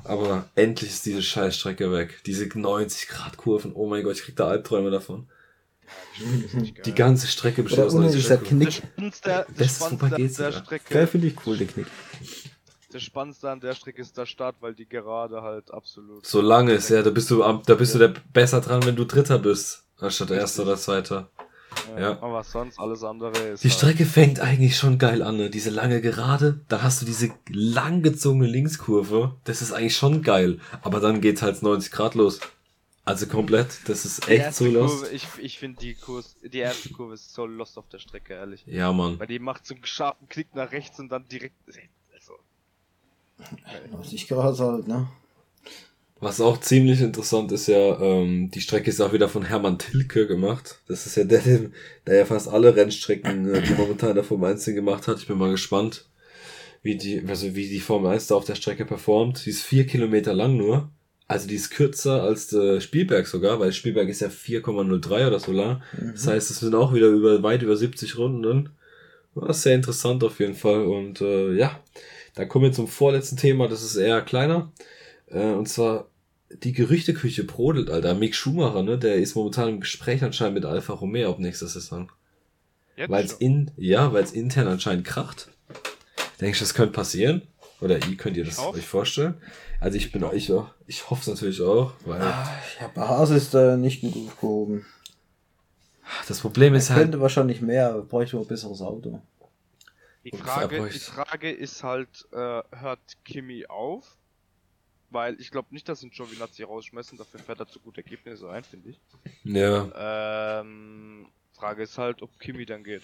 Aber 0.03 0.45
endlich 0.55 0.91
ist 0.91 1.05
diese 1.05 1.21
Scheißstrecke 1.21 1.91
weg. 1.91 2.21
Diese 2.25 2.47
90 2.47 3.07
Grad 3.07 3.37
Kurven. 3.37 3.73
Oh 3.73 3.87
mein 3.87 4.03
Gott, 4.03 4.15
ich 4.15 4.23
krieg 4.23 4.35
da 4.35 4.47
Albträume 4.47 4.91
davon. 4.91 5.27
Die 6.85 6.95
ganze 6.95 7.27
Strecke 7.27 7.63
besteht 7.63 7.85
aus 7.85 7.93
ohne 7.93 8.05
90 8.05 8.21
dieser 8.21 8.37
Grad 8.37 8.49
Kurven. 8.49 8.59
Das 8.59 8.81
Knick. 8.81 9.57
Das 9.57 9.75
Spannendste 9.75 9.91
wobei 9.91 10.17
geht's 10.17 10.37
der. 10.37 10.63
Geil 10.89 11.07
finde 11.07 11.27
ich 11.27 11.45
cool, 11.45 11.57
der 11.57 11.67
Knick. 11.67 11.87
das 12.91 13.03
Spannendste 13.03 13.49
an 13.49 13.59
der 13.59 13.73
Strecke 13.73 14.01
ist 14.01 14.17
der 14.17 14.25
Start, 14.25 14.57
weil 14.59 14.73
die 14.73 14.87
gerade 14.87 15.41
halt 15.41 15.71
absolut. 15.71 16.25
So 16.25 16.41
lange 16.41 16.73
ist 16.73 16.89
ja, 16.89 17.01
da 17.01 17.09
bist 17.09 17.29
du 17.31 17.43
am, 17.43 17.61
da 17.65 17.75
bist 17.75 17.93
du 17.95 17.99
der 17.99 18.13
besser 18.33 18.61
dran, 18.61 18.85
wenn 18.85 18.95
du 18.95 19.05
Dritter 19.05 19.39
bist, 19.39 19.85
anstatt 19.97 20.31
Erster 20.31 20.63
oder 20.63 20.77
Zweiter. 20.77 21.29
Ja. 21.99 22.21
Aber 22.21 22.43
sonst 22.43 22.79
alles 22.79 23.03
andere 23.03 23.37
ist. 23.37 23.63
Die 23.63 23.69
halt- 23.69 23.77
Strecke 23.77 24.05
fängt 24.05 24.39
eigentlich 24.39 24.77
schon 24.77 24.97
geil 24.97 25.21
an, 25.21 25.37
ne? 25.37 25.49
Diese 25.49 25.69
lange 25.69 26.01
Gerade, 26.01 26.61
dann 26.67 26.83
hast 26.83 27.01
du 27.01 27.05
diese 27.05 27.31
langgezogene 27.49 28.47
Linkskurve, 28.47 29.35
das 29.43 29.61
ist 29.61 29.71
eigentlich 29.71 29.95
schon 29.97 30.21
geil. 30.21 30.59
Aber 30.81 30.99
dann 30.99 31.21
geht's 31.21 31.41
halt 31.41 31.61
90 31.61 31.91
Grad 31.91 32.15
los. 32.15 32.39
Also 33.03 33.25
komplett, 33.25 33.79
das 33.89 34.05
ist 34.05 34.29
echt 34.29 34.53
so 34.53 34.65
Kurve, 34.65 34.77
lost. 34.79 35.11
ich, 35.11 35.27
ich 35.39 35.57
finde 35.59 35.79
die 35.81 35.95
Kurs, 35.95 36.35
die 36.43 36.59
erste 36.59 36.89
Kurve 36.89 37.15
ist 37.15 37.33
so 37.33 37.47
lost 37.47 37.77
auf 37.79 37.89
der 37.89 37.97
Strecke, 37.97 38.33
ehrlich. 38.35 38.63
Ja, 38.67 38.93
Mann. 38.93 39.19
Weil 39.19 39.25
die 39.27 39.39
macht 39.39 39.65
so 39.65 39.73
einen 39.73 39.83
scharfen 39.85 40.29
Klick 40.29 40.53
nach 40.53 40.71
rechts 40.71 40.99
und 40.99 41.09
dann 41.09 41.27
direkt. 41.27 41.55
Also, 42.13 42.33
90 43.91 44.27
Grad 44.27 44.59
halt, 44.59 44.87
ne? 44.87 45.07
Was 46.21 46.39
auch 46.39 46.59
ziemlich 46.59 47.01
interessant 47.01 47.51
ist 47.51 47.67
ja, 47.67 47.99
ähm, 47.99 48.51
die 48.51 48.61
Strecke 48.61 48.91
ist 48.91 49.01
auch 49.01 49.11
wieder 49.11 49.27
von 49.27 49.43
Hermann 49.43 49.79
Tilke 49.79 50.27
gemacht. 50.27 50.79
Das 50.87 51.07
ist 51.07 51.17
ja 51.17 51.23
der, 51.23 51.41
der, 52.05 52.15
ja 52.15 52.25
fast 52.25 52.47
alle 52.47 52.75
Rennstrecken, 52.75 53.51
äh, 53.51 53.63
die 53.63 53.73
momentan 53.73 54.09
in 54.09 54.15
der 54.15 54.23
Formel 54.23 54.51
1 54.51 54.63
sind, 54.63 54.75
gemacht 54.75 55.07
hat. 55.07 55.17
Ich 55.17 55.27
bin 55.27 55.39
mal 55.39 55.49
gespannt, 55.49 56.05
wie 56.83 56.95
die, 56.95 57.23
also 57.27 57.55
wie 57.55 57.67
die 57.67 57.79
Formel 57.79 58.11
1 58.11 58.27
da 58.27 58.35
auf 58.35 58.45
der 58.45 58.53
Strecke 58.53 58.85
performt. 58.85 59.43
Die 59.47 59.49
ist 59.49 59.63
vier 59.63 59.87
Kilometer 59.87 60.31
lang 60.35 60.57
nur. 60.57 60.91
Also 61.27 61.47
die 61.47 61.55
ist 61.55 61.71
kürzer 61.71 62.21
als 62.21 62.49
der 62.49 62.81
Spielberg 62.81 63.25
sogar, 63.25 63.59
weil 63.59 63.73
Spielberg 63.73 64.07
ist 64.07 64.21
ja 64.21 64.27
4,03 64.27 65.25
oder 65.25 65.39
so 65.39 65.51
lang. 65.51 65.81
Das 66.13 66.27
heißt, 66.27 66.51
es 66.51 66.59
sind 66.59 66.75
auch 66.75 66.93
wieder 66.93 67.07
über 67.07 67.41
weit 67.41 67.63
über 67.63 67.75
70 67.75 68.19
Runden. 68.19 68.69
Ja, 69.35 69.51
sehr 69.53 69.73
interessant 69.73 70.23
auf 70.23 70.39
jeden 70.39 70.55
Fall. 70.55 70.85
Und 70.85 71.19
äh, 71.21 71.53
ja, 71.53 71.79
dann 72.35 72.47
kommen 72.47 72.65
wir 72.65 72.73
zum 72.73 72.87
vorletzten 72.87 73.37
Thema, 73.37 73.67
das 73.67 73.81
ist 73.81 73.95
eher 73.95 74.21
kleiner. 74.21 74.71
Äh, 75.31 75.53
und 75.53 75.67
zwar 75.67 76.10
die 76.63 76.73
Gerüchteküche 76.73 77.43
brodelt, 77.43 77.89
Alter. 77.89 78.13
Mick 78.13 78.35
Schumacher, 78.35 78.83
ne, 78.83 78.97
der 78.97 79.15
ist 79.15 79.35
momentan 79.35 79.69
im 79.69 79.79
Gespräch 79.79 80.23
anscheinend 80.23 80.55
mit 80.55 80.65
Alfa 80.65 80.93
Romeo 80.93 81.29
ab 81.31 81.39
nächster 81.39 81.67
Saison. 81.67 82.11
Weil 83.07 83.25
es 83.25 83.33
in, 83.33 83.71
ja, 83.77 84.13
weil 84.13 84.23
es 84.23 84.31
intern 84.31 84.67
anscheinend 84.67 85.05
kracht. 85.05 85.49
Denkst 86.39 86.59
du, 86.59 86.63
das 86.63 86.73
könnte 86.73 86.93
passieren? 86.93 87.41
Oder 87.79 87.95
ihr 88.07 88.15
könnt 88.15 88.37
ihr 88.37 88.45
das 88.45 88.59
euch 88.59 88.85
vorstellen? 88.85 89.35
Also 89.79 89.97
ich 89.97 90.11
bin 90.11 90.23
ich 90.33 90.51
auch, 90.51 90.69
ich 90.85 91.09
hoffe 91.09 91.21
es 91.21 91.27
natürlich 91.27 91.61
auch, 91.61 91.93
weil 92.05 92.19
Ja, 92.19 92.87
Bas 92.93 93.31
ist 93.31 93.55
da 93.55 93.75
nicht 93.75 94.01
gut 94.01 94.15
aufgehoben. 94.15 94.85
das 96.27 96.39
Problem 96.39 96.75
ist 96.75 96.89
Er 96.89 96.97
halt, 96.97 97.05
könnte 97.05 97.21
wahrscheinlich 97.21 97.61
mehr, 97.61 97.89
aber 97.89 98.03
bräuchte 98.03 98.35
nur 98.35 98.45
ein 98.45 98.47
besseres 98.47 98.81
Auto. 98.81 99.19
Die 100.23 100.37
Frage, 100.37 100.87
die 100.93 100.99
Frage 100.99 101.51
ist 101.51 101.83
halt, 101.83 102.27
äh, 102.31 102.35
hört 102.71 102.99
Kimi 103.25 103.65
auf? 103.65 104.15
Weil 105.11 105.39
ich 105.39 105.51
glaube 105.51 105.67
nicht, 105.71 105.87
dass 105.87 106.03
ihn 106.03 106.09
Giovinazzi 106.09 106.63
rausschmeißen, 106.63 107.17
dafür 107.17 107.39
fährt 107.39 107.59
er 107.59 107.67
zu 107.67 107.79
gute 107.79 108.01
Ergebnisse 108.01 108.49
ein, 108.49 108.63
finde 108.63 108.89
ich. 108.89 108.99
ja, 109.43 110.61
Ähm, 110.61 111.27
Frage 111.53 111.83
ist 111.83 111.97
halt, 111.97 112.21
ob 112.21 112.39
Kimi 112.39 112.65
dann 112.65 112.83
geht. 112.83 113.03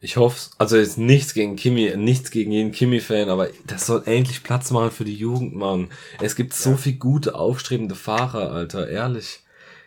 Ich 0.00 0.16
hoffe, 0.16 0.50
also 0.58 0.76
jetzt 0.76 0.98
nichts 0.98 1.32
gegen 1.32 1.54
Kimi, 1.54 1.96
nichts 1.96 2.32
gegen 2.32 2.50
jeden 2.50 2.72
Kimi-Fan, 2.72 3.28
aber 3.28 3.50
das 3.66 3.86
soll 3.86 4.02
endlich 4.06 4.42
Platz 4.42 4.72
machen 4.72 4.90
für 4.90 5.04
die 5.04 5.14
Jugend, 5.14 5.54
Mann. 5.54 5.92
Es 6.20 6.34
gibt 6.34 6.54
so 6.54 6.76
viel 6.76 6.94
gute, 6.94 7.36
aufstrebende 7.36 7.94
Fahrer, 7.94 8.50
Alter, 8.50 8.88
ehrlich. 8.88 9.40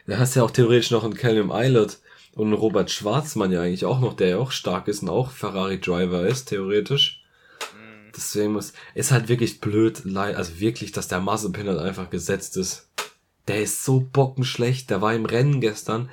Da 0.07 0.17
hast 0.17 0.35
ja 0.35 0.43
auch 0.43 0.51
theoretisch 0.51 0.91
noch 0.91 1.03
einen 1.03 1.15
Callum 1.15 1.51
Eilert 1.51 1.99
und 2.33 2.45
einen 2.47 2.53
Robert 2.53 2.91
Schwarzmann 2.91 3.51
ja 3.51 3.63
eigentlich 3.63 3.83
auch 3.83 3.99
noch, 3.99 4.13
der 4.13 4.29
ja 4.29 4.37
auch 4.37 4.51
stark 4.51 4.87
ist 4.87 5.01
und 5.01 5.09
auch 5.09 5.31
Ferrari-Driver 5.31 6.25
ist, 6.25 6.45
theoretisch. 6.45 7.24
Deswegen 8.15 8.53
muss, 8.53 8.73
ist 8.93 9.11
halt 9.11 9.27
wirklich 9.27 9.61
blöd, 9.61 10.03
also 10.15 10.59
wirklich, 10.59 10.91
dass 10.91 11.07
der 11.07 11.19
Mazepin 11.19 11.67
halt 11.67 11.79
einfach 11.79 12.09
gesetzt 12.09 12.57
ist. 12.57 12.89
Der 13.47 13.61
ist 13.61 13.83
so 13.83 13.99
bockenschlecht, 14.11 14.89
der 14.89 15.01
war 15.01 15.13
im 15.13 15.25
Rennen 15.25 15.61
gestern. 15.61 16.09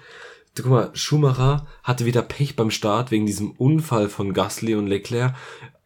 Guck 0.55 0.67
mal, 0.67 0.91
Schumacher 0.93 1.67
hatte 1.83 2.05
wieder 2.05 2.23
Pech 2.23 2.57
beim 2.57 2.71
Start 2.71 3.11
wegen 3.11 3.25
diesem 3.25 3.53
Unfall 3.53 4.09
von 4.11 4.35
Gasly 4.35 4.75
und 4.75 4.87
Leclerc. 4.87 5.35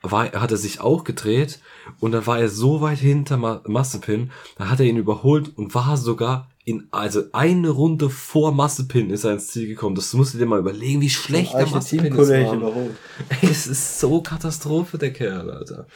War, 0.03 0.33
hat 0.33 0.51
er 0.51 0.57
sich 0.57 0.81
auch 0.81 1.05
gedreht 1.05 1.61
und 2.01 2.13
dann 2.13 2.27
war 2.27 2.39
er 2.39 2.49
so 2.49 2.81
weit 2.81 2.99
hinter 2.99 3.37
Ma 3.37 3.63
Mazepin, 3.67 4.31
da 4.57 4.69
hat 4.69 4.81
er 4.81 4.87
ihn 4.87 4.97
überholt 4.97 5.57
und 5.57 5.75
war 5.75 5.97
sogar 5.97 6.49
in, 6.67 6.89
also 6.91 7.23
eine 7.33 7.71
Runde 7.71 8.11
vor 8.11 8.51
Massepin 8.51 9.11
ist 9.11 9.23
er 9.23 9.35
ins 9.35 9.47
Ziel 9.47 9.69
gekommen. 9.69 9.95
Das 9.95 10.13
musst 10.15 10.35
du 10.35 10.39
dir 10.39 10.47
mal 10.47 10.59
überlegen, 10.59 11.01
wie 11.01 11.09
schlecht 11.09 11.55
der 11.55 11.69
Massepin 11.69 12.13
ist. 12.13 12.29
Ey, 12.29 13.49
es 13.49 13.69
ist 13.69 14.01
so 14.01 14.21
Katastrophe, 14.21 14.99
der 14.99 15.13
Kerl, 15.13 15.49
Alter. 15.49 15.87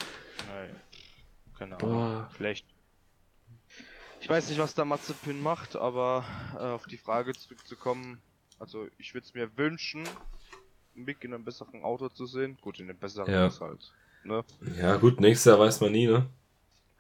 Nein. 0.47 0.71
Keine 1.59 1.77
Boah. 1.77 1.89
Ahnung. 1.89 2.27
Vielleicht. 2.37 2.65
Ich 4.21 4.29
weiß 4.29 4.49
nicht, 4.49 4.61
was 4.61 4.75
der 4.75 4.85
Mazepin 4.85 5.43
macht, 5.43 5.75
aber 5.75 6.25
äh, 6.55 6.63
auf 6.63 6.87
die 6.87 6.99
Frage 6.99 7.33
zurückzukommen. 7.33 8.19
Also, 8.61 8.87
ich 8.97 9.13
würde 9.13 9.27
es 9.27 9.35
mir 9.35 9.51
wünschen, 9.57 10.05
Mick 10.95 11.25
in 11.25 11.35
einem 11.35 11.43
besseren 11.43 11.83
Auto 11.83 12.11
zu 12.11 12.27
sehen. 12.27 12.59
Gut, 12.61 12.79
in 12.79 12.89
einem 12.89 12.99
besseren 12.99 13.33
Ja. 13.33 13.49
ist 13.49 13.61
halt. 13.61 13.93
Ne? 14.23 14.45
Ja, 14.79 14.97
gut, 14.99 15.21
nächstes 15.21 15.47
Jahr 15.47 15.59
weiß 15.59 15.81
man 15.81 15.91
nie, 15.91 16.07
ne? 16.07 16.27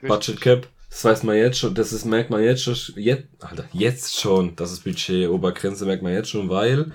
Richtig. 0.02 0.08
Budget 0.08 0.40
Cap, 0.40 0.68
das 0.90 1.04
weiß 1.04 1.22
man 1.22 1.36
jetzt 1.36 1.58
schon, 1.58 1.74
das 1.74 1.92
ist, 1.92 2.04
merkt 2.04 2.30
man 2.30 2.42
jetzt 2.42 2.62
schon, 2.62 2.76
jetzt, 2.96 3.24
Alter, 3.40 3.64
jetzt 3.72 4.20
schon, 4.20 4.56
das 4.56 4.72
ist 4.72 4.84
Budget, 4.84 5.28
Obergrenze 5.28 5.86
merkt 5.86 6.02
man 6.02 6.12
jetzt 6.12 6.30
schon, 6.30 6.48
weil, 6.50 6.92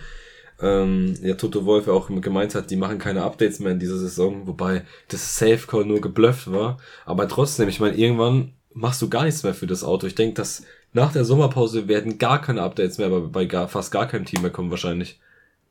ähm, 0.62 1.16
ja, 1.22 1.36
Toto 1.36 1.66
Wolf 1.66 1.88
ja 1.88 1.94
auch 1.94 2.10
gemeint 2.22 2.56
hat, 2.56 2.70
die 2.70 2.76
machen 2.76 2.98
keine 2.98 3.24
Updates 3.24 3.60
mehr 3.60 3.72
in 3.72 3.80
dieser 3.80 3.98
Saison, 3.98 4.48
wobei 4.48 4.84
das 5.08 5.38
Safe 5.38 5.66
Call 5.66 5.86
nur 5.86 6.02
geblufft 6.02 6.52
war, 6.52 6.78
aber 7.06 7.28
trotzdem, 7.28 7.70
ich 7.70 7.80
meine, 7.80 7.98
irgendwann 7.98 8.54
machst 8.76 9.02
du 9.02 9.10
gar 9.10 9.24
nichts 9.24 9.44
mehr 9.44 9.54
für 9.54 9.68
das 9.68 9.84
Auto. 9.84 10.06
Ich 10.06 10.16
denke, 10.16 10.36
dass 10.36 10.64
nach 10.94 11.12
der 11.12 11.26
Sommerpause 11.26 11.88
werden 11.88 12.18
gar 12.18 12.42
keine 12.42 12.62
Updates 12.62 12.98
mehr 12.98 13.10
bei, 13.10 13.20
bei 13.20 13.46
gar, 13.46 13.68
fast 13.68 13.92
gar 13.92 14.08
keinem 14.08 14.26
Team 14.26 14.42
mehr 14.42 14.52
kommen 14.52 14.70
wahrscheinlich. 14.70 15.20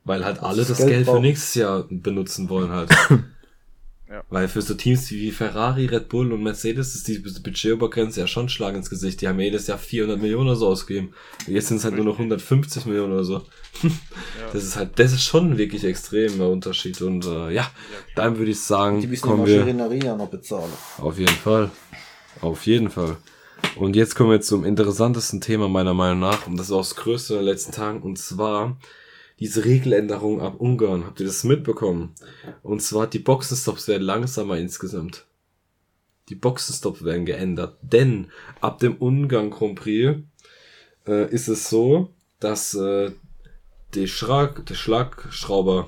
Weil 0.03 0.25
halt 0.25 0.43
alle 0.43 0.57
das 0.57 0.67
das 0.69 0.77
Geld 0.79 0.89
Geld 0.89 1.05
für 1.07 1.19
nächstes 1.19 1.55
Jahr 1.55 1.85
benutzen 1.89 2.49
wollen 2.49 2.71
halt. 2.71 2.89
Ja. 4.15 4.23
Weil 4.29 4.47
für 4.47 4.61
so 4.61 4.75
Teams 4.75 5.11
wie 5.11 5.29
Ferrari, 5.31 5.87
Red 5.87 6.07
Bull 6.07 6.31
und 6.31 6.41
Mercedes 6.41 6.95
ist 6.95 7.05
die 7.09 7.19
Budgetobergrenze 7.19 8.21
ja 8.21 8.27
schon 8.27 8.47
Schlag 8.47 8.73
ins 8.73 8.89
Gesicht. 8.89 9.19
Die 9.19 9.27
haben 9.27 9.37
ja 9.39 9.45
jedes 9.47 9.67
Jahr 9.67 9.77
400 9.77 10.21
Millionen 10.21 10.47
oder 10.47 10.55
so 10.55 10.67
ausgegeben. 10.67 11.13
Und 11.45 11.53
jetzt 11.53 11.67
sind 11.67 11.77
es 11.77 11.83
halt 11.83 11.95
nur 11.95 12.05
noch 12.05 12.13
150 12.13 12.85
Millionen 12.85 13.11
oder 13.11 13.25
so. 13.25 13.41
Das 14.53 14.63
ist 14.63 14.77
halt, 14.77 14.97
das 14.99 15.11
ist 15.11 15.23
schon 15.23 15.51
ein 15.51 15.57
wirklich 15.57 15.83
extremer 15.83 16.47
Unterschied. 16.47 17.01
Und 17.01 17.25
äh, 17.25 17.51
ja, 17.51 17.69
dann 18.15 18.37
würde 18.37 18.51
ich 18.51 18.61
sagen, 18.61 19.01
Die 19.01 19.07
müssen 19.07 19.23
die 19.23 19.29
kommen 19.29 19.45
wir 19.45 19.59
Maschinerie 19.59 20.05
ja 20.05 20.15
noch 20.15 20.29
bezahlen. 20.29 20.71
auf 20.99 21.19
jeden 21.19 21.35
Fall. 21.35 21.69
Auf 22.39 22.65
jeden 22.65 22.89
Fall. 22.89 23.17
Und 23.75 23.97
jetzt 23.97 24.15
kommen 24.15 24.31
wir 24.31 24.39
zum 24.39 24.63
interessantesten 24.63 25.41
Thema 25.41 25.67
meiner 25.67 25.93
Meinung 25.93 26.19
nach. 26.21 26.47
Und 26.47 26.55
das 26.55 26.67
ist 26.67 26.71
auch 26.71 26.79
das 26.79 26.95
größte 26.95 27.33
in 27.33 27.39
den 27.39 27.47
letzten 27.47 27.73
Tagen. 27.73 28.01
Und 28.01 28.17
zwar 28.17 28.77
diese 29.39 29.65
Regeländerung 29.65 30.41
ab 30.41 30.59
Ungarn. 30.59 31.05
Habt 31.05 31.19
ihr 31.19 31.25
das 31.25 31.43
mitbekommen? 31.43 32.15
Und 32.63 32.81
zwar 32.81 33.07
die 33.07 33.19
Boxenstops 33.19 33.87
werden 33.87 34.03
langsamer 34.03 34.57
insgesamt. 34.57 35.25
Die 36.29 36.35
Boxenstops 36.35 37.03
werden 37.03 37.25
geändert. 37.25 37.77
Denn 37.81 38.31
ab 38.61 38.79
dem 38.79 38.95
Ungarn 38.97 39.51
Grand 39.51 39.75
Prix 39.75 40.19
äh, 41.07 41.29
ist 41.31 41.47
es 41.47 41.69
so, 41.69 42.13
dass 42.39 42.73
äh, 42.73 43.11
die 43.93 44.07
Schlag, 44.07 44.65
der 44.65 44.75
Schlagschrauber, 44.75 45.87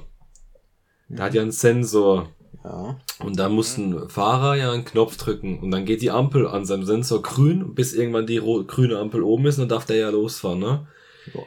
der 1.09 1.25
hat 1.25 1.33
ja 1.33 1.41
einen 1.41 1.51
Sensor. 1.51 2.29
Ja. 2.63 2.97
Und 3.19 3.39
da 3.39 3.49
muss 3.49 3.77
ein 3.77 4.09
Fahrer 4.09 4.55
ja 4.55 4.71
einen 4.71 4.85
Knopf 4.85 5.17
drücken 5.17 5.59
und 5.59 5.71
dann 5.71 5.85
geht 5.85 6.01
die 6.01 6.11
Ampel 6.11 6.47
an 6.47 6.65
seinem 6.65 6.85
Sensor 6.85 7.21
grün, 7.21 7.73
bis 7.73 7.93
irgendwann 7.93 8.27
die 8.27 8.39
grüne 8.39 8.97
Ampel 8.99 9.23
oben 9.23 9.45
ist 9.45 9.57
und 9.57 9.63
dann 9.63 9.77
darf 9.77 9.85
der 9.85 9.97
ja 9.97 10.09
losfahren, 10.09 10.59
ne? 10.59 10.87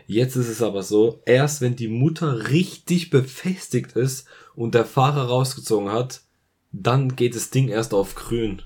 Jetzt 0.06 0.36
ist 0.36 0.48
es 0.48 0.62
aber 0.62 0.82
so, 0.82 1.20
erst 1.26 1.60
wenn 1.60 1.76
die 1.76 1.88
Mutter 1.88 2.50
richtig 2.50 3.10
befestigt 3.10 3.92
ist 3.92 4.26
und 4.54 4.74
der 4.74 4.84
Fahrer 4.84 5.24
rausgezogen 5.28 5.90
hat, 5.92 6.22
dann 6.72 7.16
geht 7.16 7.34
das 7.34 7.50
Ding 7.50 7.68
erst 7.68 7.94
auf 7.94 8.14
grün. 8.14 8.62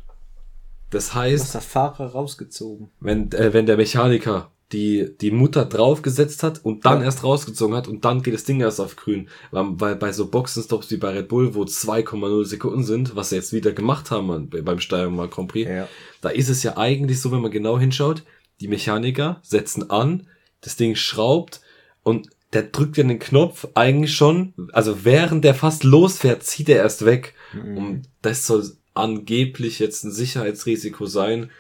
Das 0.91 1.15
heißt, 1.15 1.55
der 1.55 1.61
Fahrer 1.61 2.09
rausgezogen. 2.13 2.89
wenn, 3.01 3.33
äh, 3.33 3.53
wenn 3.53 3.67
der 3.67 3.77
Mechaniker 3.77 4.51
die, 4.73 5.15
die 5.21 5.31
Mutter 5.31 5.65
draufgesetzt 5.67 6.43
hat 6.43 6.65
und 6.65 6.85
dann 6.85 6.99
Ja. 7.01 7.05
erst 7.05 7.23
rausgezogen 7.23 7.77
hat 7.77 7.87
und 7.87 8.05
dann 8.05 8.23
geht 8.23 8.35
das 8.35 8.45
Ding 8.45 8.61
erst 8.61 8.81
auf 8.81 8.97
grün. 8.97 9.29
Weil, 9.51 9.67
weil 9.81 9.97
bei 9.97 10.11
so 10.13 10.27
Boxenstops 10.29 10.91
wie 10.91 10.97
bei 10.97 11.11
Red 11.11 11.29
Bull, 11.29 11.55
wo 11.55 11.65
2,0 11.65 12.45
Sekunden 12.45 12.83
sind, 12.83 13.15
was 13.15 13.29
sie 13.31 13.37
jetzt 13.37 13.53
wieder 13.53 13.73
gemacht 13.73 14.11
haben 14.11 14.49
beim 14.51 14.81
Steiermark 14.81 15.31
Grand 15.33 15.49
Prix, 15.53 15.69
Ja. 15.69 15.89
da 16.23 16.31
ist 16.31 16.49
es 16.49 16.63
ja 16.63 16.77
eigentlich 16.77 17.21
so, 17.21 17.31
wenn 17.31 17.43
man 17.43 17.51
genau 17.51 17.79
hinschaut, 17.79 18.23
die 18.61 18.69
Mechaniker 18.69 19.39
setzen 19.43 19.91
an, 19.91 20.27
das 20.65 20.77
Ding 20.77 20.95
schraubt 20.95 21.61
und 22.03 22.31
der 22.53 22.63
drückt 22.63 22.97
ja 22.97 23.05
den 23.05 23.19
Knopf 23.19 23.69
eigentlich 23.75 24.15
schon, 24.15 24.55
also 24.73 25.05
während 25.05 25.45
der 25.45 25.55
fast 25.55 25.85
losfährt, 25.85 26.45
zieht 26.45 26.69
er 26.69 26.77
erst 26.77 27.05
weg. 27.05 27.35
Mhm. 27.53 27.77
Und 27.77 28.03
das 28.23 28.47
soll 28.47 28.65
angeblich 28.95 29.81
jetzt 29.81 30.05
ein 30.05 30.13
Sicherheitsrisiko 30.13 31.07
sein. 31.07 31.51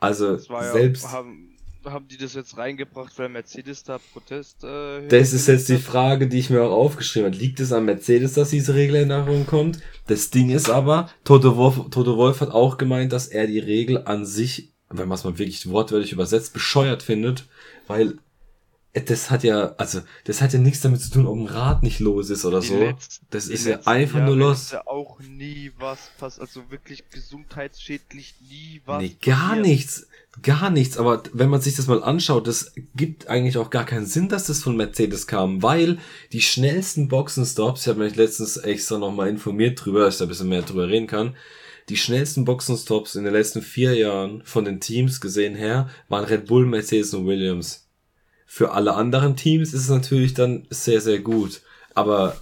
Also 0.00 0.36
ja, 0.36 0.72
selbst, 0.72 1.12
haben, 1.12 1.56
haben 1.84 2.08
die 2.08 2.16
das 2.16 2.34
jetzt 2.34 2.56
reingebracht, 2.56 3.18
weil 3.18 3.28
Mercedes 3.28 3.84
da 3.84 3.98
Protest. 4.12 4.64
Äh, 4.64 5.08
das 5.08 5.32
ist 5.32 5.46
jetzt 5.46 5.68
die? 5.68 5.76
Frage, 5.76 6.28
die 6.28 6.38
ich 6.38 6.50
mir 6.50 6.62
auch 6.62 6.72
aufgeschrieben 6.72 7.30
habe. 7.30 7.38
Liegt 7.38 7.60
es 7.60 7.72
an 7.72 7.84
Mercedes, 7.84 8.32
dass 8.34 8.50
diese 8.50 8.74
Regeländerung 8.74 9.46
kommt? 9.46 9.80
Das 10.06 10.30
Ding 10.30 10.50
ist 10.50 10.70
aber, 10.70 11.10
Toto 11.24 11.56
Wolf, 11.56 11.90
Toto 11.90 12.16
Wolf 12.16 12.40
hat 12.40 12.50
auch 12.50 12.78
gemeint, 12.78 13.12
dass 13.12 13.28
er 13.28 13.46
die 13.46 13.58
Regel 13.58 14.04
an 14.04 14.24
sich, 14.24 14.72
wenn 14.90 15.08
man 15.08 15.16
es 15.16 15.24
mal 15.24 15.38
wirklich 15.38 15.68
wortwörtlich 15.68 16.12
übersetzt, 16.12 16.52
bescheuert 16.52 17.02
findet, 17.02 17.44
weil 17.86 18.18
das 18.94 19.30
hat 19.30 19.44
ja, 19.44 19.74
also, 19.76 20.00
das 20.24 20.40
hat 20.40 20.52
ja 20.54 20.58
nichts 20.58 20.80
damit 20.80 21.00
zu 21.00 21.10
tun, 21.10 21.26
ob 21.26 21.36
ein 21.38 21.46
Rad 21.46 21.82
nicht 21.82 22.00
los 22.00 22.30
ist 22.30 22.44
oder 22.44 22.60
Die 22.60 22.66
so. 22.68 22.78
letzten- 22.80 23.26
Das 23.30 23.46
ist 23.46 23.66
ja 23.66 23.80
einfach 23.84 24.18
Jahre 24.18 24.30
nur 24.34 24.36
los. 24.48 24.62
Ist 24.62 24.72
ja 24.72 24.86
auch 24.86 25.20
nie 25.20 25.70
was 25.78 26.10
passiert, 26.18 26.48
also 26.48 26.70
wirklich 26.70 27.04
gesundheitsschädlich 27.10 28.34
nie 28.48 28.80
was. 28.86 29.02
Nee, 29.02 29.16
gar 29.20 29.48
passiert. 29.50 29.66
nichts. 29.66 30.06
Gar 30.42 30.70
nichts. 30.70 30.96
Aber 30.98 31.22
wenn 31.32 31.48
man 31.50 31.60
sich 31.60 31.76
das 31.76 31.86
mal 31.86 32.02
anschaut, 32.02 32.46
das 32.46 32.72
gibt 32.94 33.26
eigentlich 33.28 33.58
auch 33.58 33.70
gar 33.70 33.84
keinen 33.84 34.06
Sinn, 34.06 34.28
dass 34.28 34.46
das 34.46 34.62
von 34.62 34.76
Mercedes 34.76 35.26
kam, 35.26 35.62
weil 35.62 35.98
die 36.32 36.42
schnellsten 36.42 37.08
Boxenstops, 37.08 37.82
ich 37.82 37.88
habe 37.88 38.00
mich 38.04 38.14
letztens 38.16 38.56
extra 38.56 38.98
nochmal 38.98 39.28
informiert 39.28 39.84
drüber, 39.84 40.00
dass 40.04 40.14
ich 40.14 40.18
da 40.18 40.24
ein 40.24 40.28
bisschen 40.28 40.48
mehr 40.48 40.62
drüber 40.62 40.88
reden 40.88 41.06
kann, 41.08 41.36
die 41.88 41.96
schnellsten 41.96 42.44
Boxenstops 42.44 43.14
in 43.14 43.24
den 43.24 43.32
letzten 43.32 43.62
vier 43.62 43.94
Jahren 43.94 44.42
von 44.44 44.64
den 44.64 44.80
Teams 44.80 45.20
gesehen 45.20 45.54
her 45.54 45.88
waren 46.08 46.24
Red 46.24 46.46
Bull, 46.46 46.66
Mercedes 46.66 47.14
und 47.14 47.26
Williams. 47.26 47.88
Für 48.46 48.72
alle 48.72 48.94
anderen 48.94 49.36
Teams 49.36 49.74
ist 49.74 49.82
es 49.82 49.88
natürlich 49.88 50.34
dann 50.34 50.66
sehr, 50.70 51.00
sehr 51.00 51.18
gut. 51.18 51.62
Aber 51.94 52.36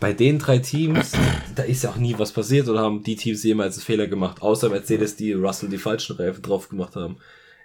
bei 0.00 0.12
den 0.12 0.38
drei 0.38 0.58
Teams, 0.58 1.12
da 1.54 1.62
ist 1.62 1.84
ja 1.84 1.90
auch 1.90 1.96
nie 1.96 2.14
was 2.18 2.32
passiert 2.32 2.68
oder 2.68 2.80
haben 2.80 3.02
die 3.02 3.16
Teams 3.16 3.42
jemals 3.42 3.76
einen 3.76 3.84
Fehler 3.84 4.06
gemacht, 4.06 4.42
außer 4.42 4.70
Mercedes, 4.70 5.16
die 5.16 5.32
Russell 5.32 5.68
die 5.68 5.78
falschen 5.78 6.16
Reifen 6.16 6.42
drauf 6.42 6.68
gemacht 6.68 6.96
haben. 6.96 7.16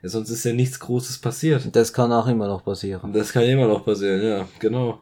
Ja, 0.02 0.10
sonst 0.10 0.30
ist 0.30 0.44
ja 0.44 0.54
nichts 0.54 0.80
Großes 0.80 1.20
passiert. 1.20 1.76
Das 1.76 1.94
kann 1.94 2.12
auch 2.12 2.28
immer 2.28 2.48
noch 2.48 2.64
passieren. 2.64 3.14
Das 3.14 3.34
kann 3.34 3.44
immer 3.44 3.68
noch 3.68 3.86
passieren, 3.86 4.22
ja, 4.22 4.48
genau. 4.60 5.02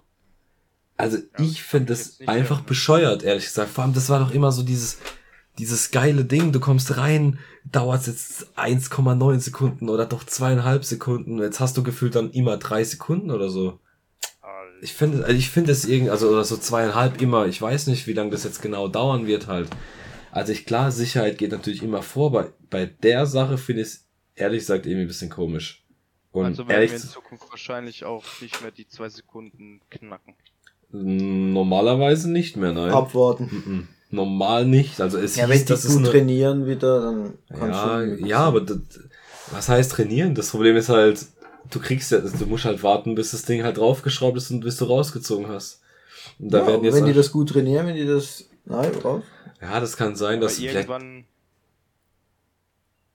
Also 0.95 1.19
ich 1.37 1.61
finde 1.61 1.93
das 1.93 2.19
einfach 2.25 2.57
hören, 2.57 2.65
bescheuert, 2.65 3.23
ehrlich 3.23 3.45
gesagt. 3.45 3.69
Vor 3.69 3.83
allem, 3.83 3.93
das 3.93 4.09
war 4.09 4.19
doch 4.19 4.33
immer 4.33 4.51
so 4.51 4.63
dieses, 4.63 4.97
dieses 5.57 5.91
geile 5.91 6.25
Ding. 6.25 6.51
Du 6.51 6.59
kommst 6.59 6.97
rein, 6.97 7.39
dauert 7.65 8.07
jetzt 8.07 8.57
1,9 8.57 9.39
Sekunden 9.39 9.89
oder 9.89 10.05
doch 10.05 10.23
zweieinhalb 10.23 10.85
Sekunden. 10.85 11.39
Jetzt 11.39 11.59
hast 11.59 11.77
du 11.77 11.83
gefühlt 11.83 12.15
dann 12.15 12.31
immer 12.31 12.57
drei 12.57 12.83
Sekunden 12.83 13.31
oder 13.31 13.49
so. 13.49 13.79
Ich 14.81 14.93
finde, 14.93 15.25
also 15.25 15.37
ich 15.37 15.49
finde 15.49 15.71
es 15.71 15.85
irgendwie, 15.85 16.11
also 16.11 16.29
oder 16.29 16.43
so 16.43 16.55
zweieinhalb 16.55 17.21
immer. 17.21 17.47
Ich 17.47 17.61
weiß 17.61 17.87
nicht, 17.87 18.05
wie 18.05 18.13
lange 18.13 18.29
das 18.29 18.43
jetzt 18.43 18.61
genau 18.61 18.87
dauern 18.87 19.25
wird 19.25 19.47
halt. 19.47 19.69
Also 20.31 20.51
ich 20.51 20.65
klar, 20.65 20.91
Sicherheit 20.91 21.39
geht 21.39 21.51
natürlich 21.51 21.81
immer 21.81 22.03
vor, 22.03 22.27
aber 22.27 22.53
bei 22.69 22.85
der 22.85 23.25
Sache 23.25 23.57
finde 23.57 23.81
ich 23.81 23.87
es 23.87 24.07
ehrlich 24.35 24.59
gesagt 24.59 24.85
irgendwie 24.85 25.05
ein 25.05 25.07
bisschen 25.07 25.31
komisch. 25.31 25.83
Und 26.31 26.45
also 26.45 26.67
werden 26.67 26.75
ehrlich, 26.75 26.91
wir 26.91 26.97
in 26.97 27.03
Zukunft 27.03 27.49
wahrscheinlich 27.49 28.03
auch 28.03 28.23
nicht 28.41 28.61
mehr 28.61 28.69
die 28.69 28.87
zwei 28.87 29.09
Sekunden 29.09 29.81
knacken. 29.89 30.35
normalerweise 30.91 32.31
nicht 32.31 32.55
mehr, 32.55 32.73
nein. 32.73 32.91
Abwarten. 32.91 33.43
Mhm. 33.65 33.87
Normal 34.09 34.65
nicht. 34.65 35.01
Also 35.01 35.17
es 35.17 35.35
Ja, 35.35 35.43
hieß, 35.45 35.49
wenn 35.51 35.59
die 35.59 35.65
dass 35.65 35.83
es 35.83 35.89
gut 35.91 35.99
eine, 35.99 36.09
trainieren 36.11 36.65
wieder, 36.65 37.01
dann 37.01 37.33
kann 37.49 37.71
ja, 37.71 37.97
möglich 37.99 38.27
ja, 38.27 38.39
aber 38.39 38.61
das, 38.61 38.77
was 39.51 39.69
heißt 39.69 39.91
trainieren? 39.91 40.33
Das 40.35 40.49
Problem 40.51 40.77
ist 40.77 40.89
halt, 40.89 41.25
du 41.71 41.79
kriegst 41.79 42.11
ja, 42.11 42.19
du 42.19 42.45
musst 42.45 42.65
halt 42.65 42.83
warten, 42.83 43.15
bis 43.15 43.31
das 43.31 43.43
Ding 43.43 43.63
halt 43.63 43.77
draufgeschraubt 43.77 44.37
ist 44.37 44.49
und 44.51 44.61
bis 44.61 44.77
du 44.77 44.85
rausgezogen 44.85 45.47
hast. 45.47 45.81
Und 46.39 46.51
da 46.53 46.59
ja, 46.59 46.67
werden 46.67 46.83
jetzt 46.85 46.95
wenn 46.95 47.05
die 47.05 47.11
auch- 47.11 47.15
das 47.15 47.31
gut 47.31 47.49
trainieren, 47.49 47.87
wenn 47.87 47.95
die 47.95 48.05
das. 48.05 48.45
Nein, 48.65 48.91
raus. 49.03 49.23
ja, 49.61 49.79
das 49.79 49.95
kann 49.97 50.15
sein, 50.15 50.37
Aber 50.37 50.45
dass 50.45 50.55
vielleicht, 50.55 50.75
irgendwann, 50.89 51.25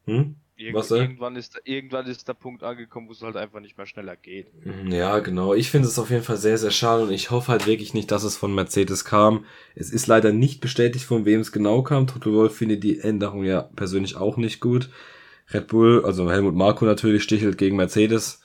hm? 0.07 0.37
Irg 0.67 0.75
Was, 0.75 0.91
äh? 0.91 0.97
irgendwann, 0.97 1.37
ist, 1.37 1.61
irgendwann 1.65 2.07
ist 2.07 2.29
der 2.29 2.35
Punkt 2.35 2.63
angekommen, 2.63 3.09
wo 3.09 3.13
es 3.13 3.23
halt 3.23 3.37
einfach 3.37 3.61
nicht 3.61 3.77
mehr 3.77 3.87
schneller 3.87 4.17
geht. 4.17 4.53
Mhm, 4.65 4.91
Ja, 4.93 5.19
genau. 5.21 5.55
Ich 5.55 5.71
finde 5.71 5.89
es 5.89 5.99
auf 5.99 6.11
jeden 6.11 6.23
Fall 6.23 6.37
sehr, 6.37 6.59
sehr 6.59 6.71
schade 6.71 7.05
und 7.05 7.11
ich 7.13 7.31
hoffe 7.31 7.51
halt 7.53 7.67
wirklich 7.67 7.95
nicht, 7.95 8.11
dass 8.11 8.23
es 8.25 8.37
von 8.37 8.55
Mercedes 8.55 9.05
kam. 9.05 9.45
Es 9.75 9.91
ist 9.91 10.07
leider 10.07 10.33
nicht 10.33 10.61
bestätigt, 10.61 11.05
von 11.05 11.25
wem 11.25 11.41
es 11.41 11.53
genau 11.53 11.83
kam. 11.83 12.07
Toto 12.07 12.33
Wolf 12.33 12.57
findet 12.57 12.83
die 12.85 13.01
Änderung 13.01 13.45
ja 13.45 13.63
persönlich 13.63 14.17
auch 14.17 14.37
nicht 14.37 14.61
gut. 14.61 14.91
Red 15.53 15.67
Bull, 15.69 16.05
also 16.05 16.31
Helmut 16.31 16.55
Marko 16.55 16.85
natürlich, 16.85 17.23
stichelt 17.23 17.59
gegen 17.59 17.77
Mercedes. 17.77 18.43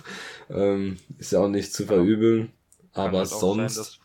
ähm, 0.50 0.98
ist 1.18 1.32
ja 1.32 1.40
auch 1.40 1.48
nicht 1.48 1.72
zu 1.72 1.86
verübeln. 1.86 2.52
Kann 2.94 3.08
Aber 3.08 3.18
halt 3.18 3.28
sonst. 3.28 3.74
Sein, 3.74 3.84
dass, 3.84 3.98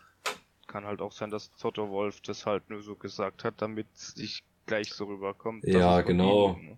kann 0.67 0.86
halt 0.86 1.01
auch 1.01 1.12
sein, 1.12 1.32
dass 1.32 1.51
Toto 1.51 1.89
Wolf 1.89 2.21
das 2.21 2.45
halt 2.45 2.69
nur 2.69 2.82
so 2.82 2.95
gesagt 2.95 3.43
hat, 3.43 3.62
damit 3.62 3.88
es 3.95 4.15
nicht 4.15 4.43
gleich 4.65 4.93
so 4.93 5.06
rüberkommt. 5.06 5.63
Ja, 5.65 6.01
genau. 6.01 6.56
ihm, 6.58 6.65
ne? 6.65 6.74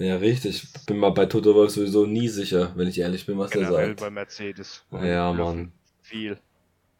Ja, 0.00 0.16
richtig. 0.16 0.66
Bin 0.86 0.96
mal 0.98 1.10
bei 1.10 1.26
Toto 1.26 1.54
Wolf 1.54 1.72
sowieso 1.72 2.06
nie 2.06 2.28
sicher, 2.28 2.72
wenn 2.74 2.88
ich 2.88 2.98
ehrlich 2.98 3.26
bin, 3.26 3.36
was 3.38 3.50
der 3.50 3.62
Generell 3.62 3.88
sagt. 3.88 4.00
bei 4.00 4.10
Mercedes. 4.10 4.82
Ja, 4.90 5.32
Mann. 5.32 5.72
Viel. 6.02 6.38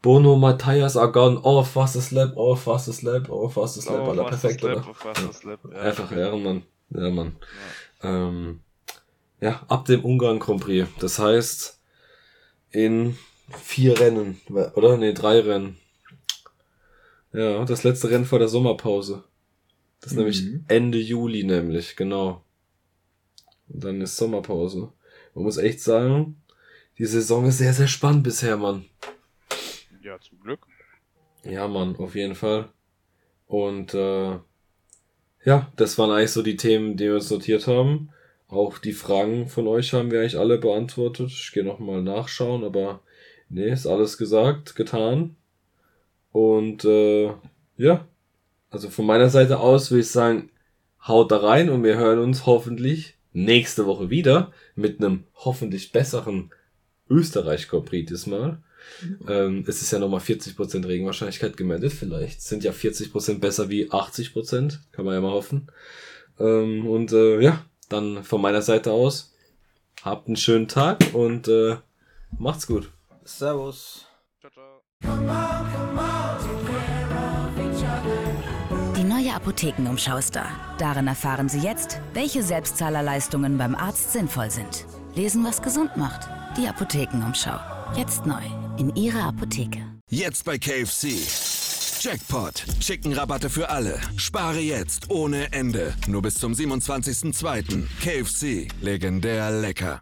Bono, 0.03 0.35
Matthias, 0.35 0.97
Agon, 0.97 1.37
oh, 1.43 1.63
fastest 1.63 2.11
lap, 2.11 2.33
oh, 2.35 2.55
fastest 2.55 3.01
lap, 3.03 3.29
oh, 3.29 3.49
fastest 3.49 3.89
lap, 3.89 4.01
Oh, 4.01 4.09
Alter, 4.11 4.23
fast 4.29 4.41
perfekt, 4.41 4.63
das 4.63 4.69
Lab, 4.69 4.77
oder? 4.77 4.87
oh, 4.89 4.93
fast 4.93 5.27
das 5.29 5.43
Lab. 5.43 5.59
Ja, 5.71 5.77
Einfach. 5.81 6.11
Ehrenmann. 6.11 6.63
Ja, 6.91 7.09
Mann. 7.09 7.35
Ähm, 8.03 8.59
ja, 9.41 9.63
ab 9.67 9.85
dem 9.85 10.03
Ungarn 10.05 10.39
Grand 10.39 10.61
Prix. 10.61 10.87
Das 10.99 11.19
heißt, 11.19 11.79
in 12.71 13.17
vier 13.63 13.99
Rennen, 13.99 14.39
oder? 14.75 14.97
Nee, 14.97 15.13
drei 15.13 15.39
Rennen. 15.39 15.77
Ja, 17.33 17.63
das 17.65 17.83
letzte 17.83 18.09
Rennen 18.09 18.25
vor 18.25 18.39
der 18.39 18.47
Sommerpause. 18.47 19.23
Das 20.01 20.11
ist 20.11 20.17
nämlich 20.17 20.41
Mhm. 20.43 20.65
Ende 20.67 20.97
Juli, 20.99 21.43
nämlich, 21.43 21.95
genau. 21.95 22.43
Und 23.73 23.83
dann 23.83 24.01
ist 24.01 24.17
Sommerpause. 24.17 24.91
Man 25.33 25.43
muss 25.43 25.57
echt 25.57 25.81
sagen, 25.81 26.41
die 26.97 27.05
Saison 27.05 27.45
ist 27.45 27.57
sehr, 27.57 27.73
sehr 27.73 27.87
spannend 27.87 28.23
bisher, 28.23 28.57
Mann. 28.57 28.85
Ja, 30.03 30.19
zum 30.19 30.39
Glück. 30.41 30.67
Ja, 31.43 31.67
Mann, 31.67 31.95
auf 31.95 32.15
jeden 32.15 32.35
Fall. 32.35 32.69
Und 33.47 33.93
äh, 33.93 34.37
ja, 35.43 35.71
das 35.75 35.97
waren 35.97 36.11
eigentlich 36.11 36.31
so 36.31 36.43
die 36.43 36.57
Themen, 36.57 36.97
die 36.97 37.05
wir 37.05 37.15
uns 37.15 37.29
notiert 37.31 37.67
haben. 37.67 38.09
Auch 38.47 38.77
die 38.77 38.93
Fragen 38.93 39.47
von 39.47 39.67
euch 39.67 39.93
haben 39.93 40.11
wir 40.11 40.19
eigentlich 40.19 40.37
alle 40.37 40.57
beantwortet. 40.57 41.29
Ich 41.31 41.51
gehe 41.53 41.63
nochmal 41.63 42.01
nachschauen, 42.01 42.63
aber 42.63 43.01
nee, 43.49 43.71
ist 43.71 43.87
alles 43.87 44.17
gesagt, 44.17 44.75
getan. 44.75 45.35
Und 46.31 46.85
äh, 46.85 47.33
ja, 47.77 48.07
also 48.69 48.89
von 48.89 49.05
meiner 49.05 49.29
Seite 49.29 49.59
aus 49.59 49.91
würde 49.91 50.01
ich 50.01 50.09
sagen, 50.09 50.49
haut 51.07 51.31
da 51.31 51.37
rein 51.37 51.69
und 51.69 51.83
wir 51.83 51.97
hören 51.97 52.19
uns 52.19 52.45
hoffentlich 52.45 53.17
nächste 53.33 53.85
Woche 53.85 54.09
wieder 54.09 54.51
mit 54.75 54.99
einem 54.99 55.25
hoffentlich 55.35 55.91
besseren 55.91 56.51
Österreich 57.09 57.67
Prix 57.69 58.09
diesmal. 58.09 58.61
Ähm, 59.27 59.63
es 59.67 59.81
ist 59.81 59.91
ja 59.91 59.99
nochmal 59.99 60.19
40% 60.21 60.87
Regenwahrscheinlichkeit 60.87 61.57
gemeldet. 61.57 61.93
Vielleicht 61.93 62.41
sind 62.41 62.63
ja 62.63 62.71
40% 62.71 63.39
besser 63.39 63.69
wie 63.69 63.89
80%. 63.89 64.79
Kann 64.91 65.05
man 65.05 65.13
ja 65.13 65.21
mal 65.21 65.31
hoffen. 65.31 65.67
Ähm, 66.39 66.87
und 66.87 67.11
äh, 67.11 67.41
ja, 67.41 67.65
dann 67.89 68.23
von 68.23 68.41
meiner 68.41 68.61
Seite 68.61 68.91
aus. 68.91 69.33
Habt 70.03 70.27
einen 70.27 70.35
schönen 70.35 70.67
Tag 70.67 71.13
und 71.13 71.47
äh, 71.47 71.77
macht's 72.37 72.65
gut. 72.65 72.89
Servus. 73.23 74.05
Ciao, 74.39 74.51
ciao. 74.51 75.60
Apothekenumschau 79.41 80.17
ist 80.17 80.35
da. 80.35 80.45
Darin 80.77 81.07
erfahren 81.07 81.49
Sie 81.49 81.57
jetzt, 81.57 81.99
welche 82.13 82.43
Selbstzahlerleistungen 82.43 83.57
beim 83.57 83.73
Arzt 83.73 84.13
sinnvoll 84.13 84.51
sind. 84.51 84.85
Lesen, 85.15 85.43
was 85.43 85.63
gesund 85.63 85.97
macht. 85.97 86.29
Die 86.57 86.67
Apothekenumschau. 86.67 87.59
Jetzt 87.95 88.27
neu. 88.27 88.43
In 88.77 88.95
Ihrer 88.95 89.23
Apotheke. 89.23 89.79
Jetzt 90.11 90.45
bei 90.45 90.59
KFC. 90.59 91.13
Jackpot. 92.01 92.65
Chicken-Rabatte 92.79 93.49
für 93.49 93.69
alle. 93.69 93.99
Spare 94.15 94.59
jetzt 94.59 95.09
ohne 95.09 95.51
Ende. 95.51 95.95
Nur 96.05 96.21
bis 96.21 96.35
zum 96.35 96.53
27.02. 96.53 97.87
KFC. 97.99 98.67
Legendär 98.79 99.49
lecker. 99.49 100.01